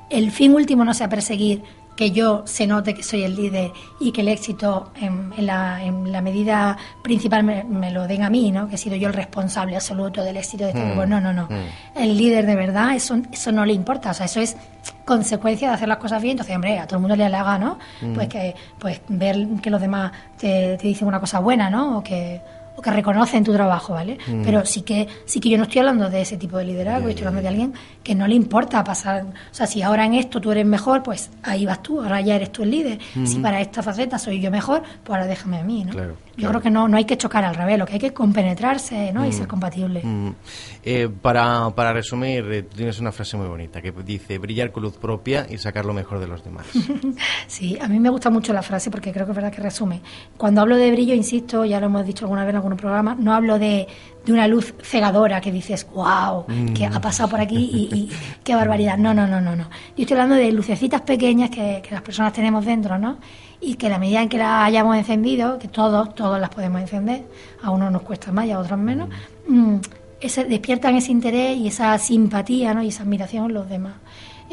el 0.10 0.32
fin 0.32 0.54
último 0.54 0.84
no 0.84 0.96
sea 0.96 1.10
perseguir 1.10 1.62
que 1.96 2.12
yo 2.12 2.44
se 2.46 2.68
note 2.68 2.94
que 2.94 3.04
soy 3.04 3.24
el 3.24 3.36
líder 3.36 3.72
y 4.00 4.12
que 4.12 4.22
el 4.22 4.30
éxito 4.30 4.92
en, 5.00 5.34
la, 5.46 5.84
en 5.84 6.12
la, 6.12 6.22
medida 6.22 6.78
principal 7.04 7.44
me, 7.44 7.92
lo 7.92 8.08
den 8.08 8.24
a 8.24 8.30
mí, 8.30 8.52
¿no? 8.52 8.68
que 8.68 8.76
he 8.76 8.78
sido 8.78 8.96
yo 8.96 9.08
el 9.08 9.14
responsable 9.14 9.76
absoluto 9.76 10.24
del 10.24 10.38
éxito 10.38 10.64
de 10.64 10.72
este 10.72 10.84
grupo. 10.84 11.06
Mm, 11.06 11.10
no, 11.10 11.22
no, 11.22 11.34
no. 11.34 11.44
Mm. 11.44 11.98
El 11.98 12.18
líder 12.18 12.46
de 12.46 12.56
verdad, 12.56 12.96
eso, 12.96 13.20
eso 13.32 13.52
no 13.52 13.66
le 13.66 13.74
importa. 13.74 14.12
O 14.12 14.14
sea, 14.14 14.26
eso 14.26 14.40
es 14.40 14.56
consecuencia 15.06 15.70
de 15.70 15.76
hacer 15.76 15.88
las 15.88 15.98
cosas 15.98 16.22
bien. 16.22 16.32
Entonces, 16.32 16.56
hombre, 16.56 16.80
a 16.80 16.88
todo 16.88 16.98
el 16.98 17.02
mundo 17.02 17.16
le 17.16 17.26
halaga, 17.26 17.58
¿no? 17.58 17.78
Mm. 18.02 18.14
Pues 18.14 18.28
que 18.30 18.56
pues 18.80 19.02
ver 19.08 19.48
que 19.62 19.70
los 19.70 19.82
demás 19.82 20.12
te, 20.38 20.78
te 20.78 20.88
dicen 20.88 21.08
una 21.08 21.20
cosa 21.20 21.40
buena, 21.40 21.70
¿no? 21.70 22.00
O 22.00 22.04
que 22.04 22.42
o 22.76 22.82
que 22.82 22.92
reconocen 22.92 23.44
tu 23.44 23.54
trabajo, 23.54 23.94
¿vale? 23.94 24.18
Mm. 24.28 24.44
Pero 24.44 24.66
sí 24.66 24.82
que 24.82 25.08
sí 25.26 25.40
que 25.40 25.50
yo 25.50 25.58
no 25.58 25.64
estoy 25.64 25.80
hablando 25.80 26.10
de 26.10 26.22
ese 26.22 26.38
tipo 26.38 26.58
de 26.58 26.66
liderazgo, 26.66 27.10
estoy 27.10 27.26
hablando 27.26 27.42
de 27.42 27.48
alguien 27.48 27.74
que 28.04 28.16
no 28.16 28.28
le 28.28 28.36
importa 28.36 28.84
pasar, 28.84 29.24
o 29.24 29.54
sea, 29.54 29.68
si 29.68 29.82
ahora 29.82 30.06
en 30.06 30.16
esto 30.16 30.40
tú 30.42 30.52
eres 30.52 30.66
mejor, 30.66 31.04
pues 31.04 31.30
ahí 31.44 31.66
vas 31.66 31.84
tú, 31.84 32.02
ahora 32.02 32.22
ya 32.22 32.36
eres 32.36 32.52
tú 32.52 32.64
el 32.64 32.72
líder. 32.72 33.00
Si 33.26 33.40
para 33.40 33.62
esta 33.62 33.84
faceta 33.84 34.18
soy 34.18 34.40
yo 34.40 34.52
mejor, 34.52 34.82
pues 35.04 35.18
ahora 35.18 35.28
déjame 35.28 35.60
a 35.60 35.64
mí, 35.64 35.84
¿no? 35.84 35.92
Claro. 35.92 36.16
Yo 36.38 36.50
creo 36.50 36.62
que 36.62 36.70
no, 36.70 36.88
no 36.88 36.98
hay 36.98 37.06
que 37.06 37.18
chocar 37.18 37.44
al 37.44 37.56
revés, 37.56 37.78
lo 37.78 37.86
que 37.86 37.94
hay 37.94 38.00
que 38.00 38.08
es 38.08 38.12
compenetrarse 38.14 39.12
¿no? 39.12 39.26
y 39.26 39.32
ser 39.32 39.48
compatible. 39.48 40.02
Eh, 40.84 41.10
para, 41.22 41.70
para 41.72 41.94
resumir, 41.94 42.46
eh, 42.52 42.64
tienes 42.64 43.00
una 43.00 43.12
frase 43.12 43.38
muy 43.38 43.48
bonita 43.48 43.82
que 43.82 43.92
dice 43.92 44.38
brillar 44.38 44.72
con 44.72 44.84
luz 44.84 44.98
propia 44.98 45.46
y 45.50 45.58
sacar 45.58 45.86
lo 45.86 45.94
mejor 45.94 46.20
de 46.20 46.28
los 46.28 46.44
demás. 46.44 46.66
sí, 47.48 47.78
a 47.80 47.88
mí 47.88 48.00
me 48.00 48.10
gusta 48.10 48.30
mucho 48.30 48.54
la 48.54 48.64
frase 48.64 48.90
porque 48.90 49.12
creo 49.12 49.26
que 49.26 49.34
es 49.34 49.36
verdad 49.36 49.52
que 49.52 49.62
resume. 49.62 50.02
Cuando 50.38 50.62
hablo 50.62 50.78
de 50.78 50.92
brillo, 50.92 51.14
insisto, 51.14 51.66
ya 51.66 51.80
lo 51.80 51.88
hemos 51.88 52.06
dicho 52.06 52.26
alguna 52.26 52.44
vez 52.44 52.52
en 52.52 52.56
algún 52.56 52.78
programa, 52.78 53.16
no 53.20 53.34
hablo 53.34 53.60
de, 53.60 53.88
de 54.26 54.34
una 54.34 54.48
luz 54.48 54.74
cegadora 54.82 55.42
que 55.42 55.52
dices, 55.52 55.86
wow, 55.94 56.46
que 56.74 56.86
ha 56.86 57.02
pasado 57.02 57.30
por 57.30 57.42
aquí 57.42 57.90
y, 57.92 58.10
qué 58.44 58.56
barbaridad. 58.56 58.98
No, 58.98 59.14
no, 59.14 59.28
no, 59.28 59.42
no, 59.42 59.56
no. 59.56 59.70
Yo 59.96 60.04
estoy 60.04 60.14
hablando 60.14 60.36
de 60.36 60.52
lucecitas 60.52 61.02
pequeñas 61.02 61.50
que, 61.50 61.82
que 61.84 61.92
las 61.92 62.02
personas 62.02 62.34
tenemos 62.34 62.66
dentro, 62.66 62.98
¿no? 62.98 63.18
Y 63.62 63.76
que 63.76 63.90
la 63.90 64.00
medida 64.00 64.22
en 64.22 64.30
que 64.30 64.40
las 64.40 64.66
hayamos 64.66 64.98
encendido, 64.98 65.60
que 65.60 65.68
todos, 65.68 66.16
todos 66.16 66.40
las 66.40 66.50
podemos 66.50 66.82
encender, 66.82 67.24
a 67.62 67.70
unos 67.70 67.92
nos 67.92 68.02
cuesta 68.02 68.32
más 68.32 68.48
y 68.48 68.52
a 68.52 68.60
otros 68.60 68.80
menos, 68.80 69.10
mm, 69.48 69.76
ese, 70.20 70.46
despiertan 70.46 70.96
ese 70.96 71.12
interés 71.12 71.58
y 71.58 71.68
esa 71.68 71.98
simpatía 71.98 72.74
¿no? 72.74 72.82
y 72.82 72.88
esa 72.88 73.04
admiración 73.04 73.46
en 73.46 73.54
los 73.54 73.70
demás. 73.70 73.94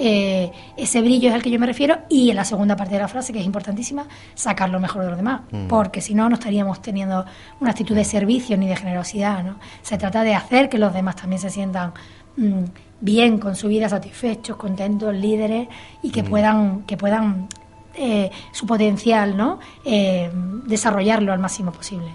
Eh, 0.01 0.53
ese 0.77 1.01
brillo 1.01 1.29
es 1.29 1.35
al 1.35 1.43
que 1.43 1.51
yo 1.51 1.59
me 1.59 1.67
refiero 1.67 1.99
y 2.09 2.31
en 2.31 2.37
la 2.37 2.45
segunda 2.45 2.77
parte 2.77 2.95
de 2.95 3.01
la 3.01 3.09
frase, 3.09 3.33
que 3.33 3.41
es 3.41 3.47
importantísima, 3.47 4.07
sacar 4.35 4.71
lo 4.71 4.79
mejor 4.79 5.03
de 5.03 5.09
los 5.09 5.17
demás, 5.17 5.41
porque 5.69 6.01
si 6.01 6.15
no, 6.15 6.29
no 6.29 6.37
estaríamos 6.37 6.81
teniendo 6.81 7.25
una 7.61 7.73
actitud 7.73 7.97
de 7.97 8.05
servicio 8.05 8.57
ni 8.57 8.69
de 8.69 8.77
generosidad. 8.77 9.43
¿no? 9.43 9.57
Se 9.83 9.99
trata 9.99 10.23
de 10.23 10.37
hacer 10.37 10.69
que 10.69 10.79
los 10.79 10.95
demás 10.95 11.17
también 11.17 11.41
se 11.41 11.51
sientan 11.51 11.95
mm, 12.37 12.65
bien 13.01 13.39
con 13.39 13.57
su 13.57 13.67
vida, 13.67 13.89
satisfechos, 13.89 14.57
contentos, 14.57 15.13
líderes 15.15 15.67
y 16.01 16.11
que 16.11 16.23
puedan, 16.23 16.83
que 16.83 16.97
puedan 16.97 17.49
eh, 17.99 18.31
su 18.53 18.67
potencial, 18.67 19.37
¿no? 19.37 19.59
Eh, 19.85 20.31
desarrollarlo 20.67 21.33
al 21.33 21.39
máximo 21.39 21.73
posible. 21.73 22.07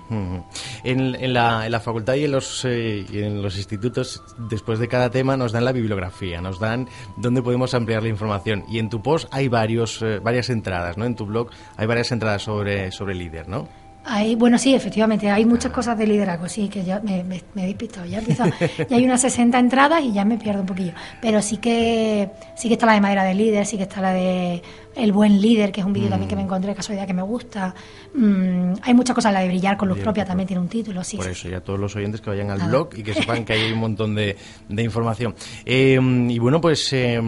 en, 0.83 1.33
la, 1.33 1.65
en, 1.65 1.71
la, 1.71 1.79
facultad 1.79 2.15
y 2.15 2.25
en 2.25 2.31
los, 2.31 2.65
eh, 2.65 3.05
en 3.11 3.41
los 3.41 3.57
institutos, 3.57 4.21
después 4.49 4.79
de 4.79 4.87
cada 4.87 5.09
tema, 5.11 5.35
nos 5.37 5.51
dan 5.51 5.65
la 5.65 5.71
bibliografía, 5.71 6.41
nos 6.41 6.59
dan 6.59 6.87
dónde 7.17 7.41
podemos 7.41 7.73
ampliar 7.73 8.03
la 8.03 8.09
información. 8.09 8.63
Y 8.69 8.79
en 8.79 8.89
tu 8.89 9.01
post 9.01 9.27
hay 9.31 9.47
varios, 9.47 10.03
varias 10.21 10.49
entradas, 10.49 10.97
¿no? 10.97 11.05
En 11.05 11.15
tu 11.15 11.25
blog 11.25 11.49
hay 11.77 11.87
varias 11.87 12.11
entradas 12.11 12.43
sobre, 12.43 12.91
sobre 12.91 13.15
líder, 13.15 13.47
¿no? 13.47 13.67
Hay, 14.05 14.35
bueno, 14.35 14.57
sí, 14.57 14.75
efectivamente, 14.75 15.29
hay 15.29 15.45
muchas 15.45 15.71
cosas 15.71 15.97
de 15.97 16.05
liderazgo, 16.05 16.49
sí, 16.49 16.67
que 16.67 16.83
ya 16.83 16.99
me, 16.99 17.23
me, 17.23 17.63
he 17.63 17.67
despistado, 17.67 18.05
ya, 18.05 18.21
ya 18.89 18.95
hay 18.97 19.05
unas 19.05 19.21
60 19.21 19.57
entradas 19.57 20.03
y 20.03 20.11
ya 20.11 20.25
me 20.25 20.37
pierdo 20.37 20.61
un 20.61 20.67
poquillo, 20.67 20.91
pero 21.21 21.41
sí 21.41 21.57
que 21.57 22.29
sí 22.55 22.67
que 22.67 22.73
está 22.73 22.85
la 22.85 22.93
de 22.93 23.01
madera 23.01 23.23
de 23.23 23.33
líder, 23.33 23.65
sí 23.65 23.77
que 23.77 23.83
está 23.83 24.01
la 24.01 24.11
de 24.11 24.61
el 24.95 25.11
buen 25.11 25.41
líder, 25.41 25.71
que 25.71 25.81
es 25.81 25.87
un 25.87 25.93
vídeo 25.93 26.09
también 26.09 26.29
que 26.29 26.35
me 26.35 26.43
mm. 26.43 26.45
encontré 26.45 26.69
de 26.69 26.75
casualidad 26.75 27.07
que 27.07 27.13
me 27.13 27.21
gusta, 27.21 27.73
mm, 28.13 28.73
hay 28.81 28.93
muchas 28.93 29.15
cosas, 29.15 29.31
la 29.31 29.39
de 29.39 29.47
brillar 29.47 29.77
con 29.77 29.87
luz 29.87 29.99
propia 29.99 30.25
también 30.25 30.47
tiene 30.47 30.61
un 30.61 30.67
título, 30.67 31.03
sí. 31.03 31.17
Por 31.17 31.27
eso, 31.27 31.47
ya 31.47 31.61
todos 31.61 31.79
los 31.79 31.95
oyentes 31.95 32.19
que 32.19 32.29
vayan 32.29 32.51
al 32.51 32.67
blog 32.67 32.89
y 32.95 33.03
que 33.03 33.13
sepan 33.13 33.45
que 33.45 33.53
hay 33.53 33.71
un 33.71 33.79
montón 33.79 34.15
de, 34.15 34.35
de 34.67 34.83
información. 34.83 35.33
Eh, 35.65 35.99
y 36.29 36.39
bueno, 36.39 36.59
pues, 36.59 36.91
eh, 36.91 37.21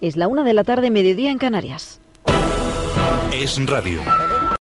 Es 0.01 0.15
la 0.15 0.29
una 0.29 0.45
de 0.45 0.53
la 0.53 0.63
tarde, 0.63 0.91
mediodía 0.91 1.29
en 1.29 1.37
Canarias. 1.37 1.99
Es 3.33 3.65
radio. 3.67 3.99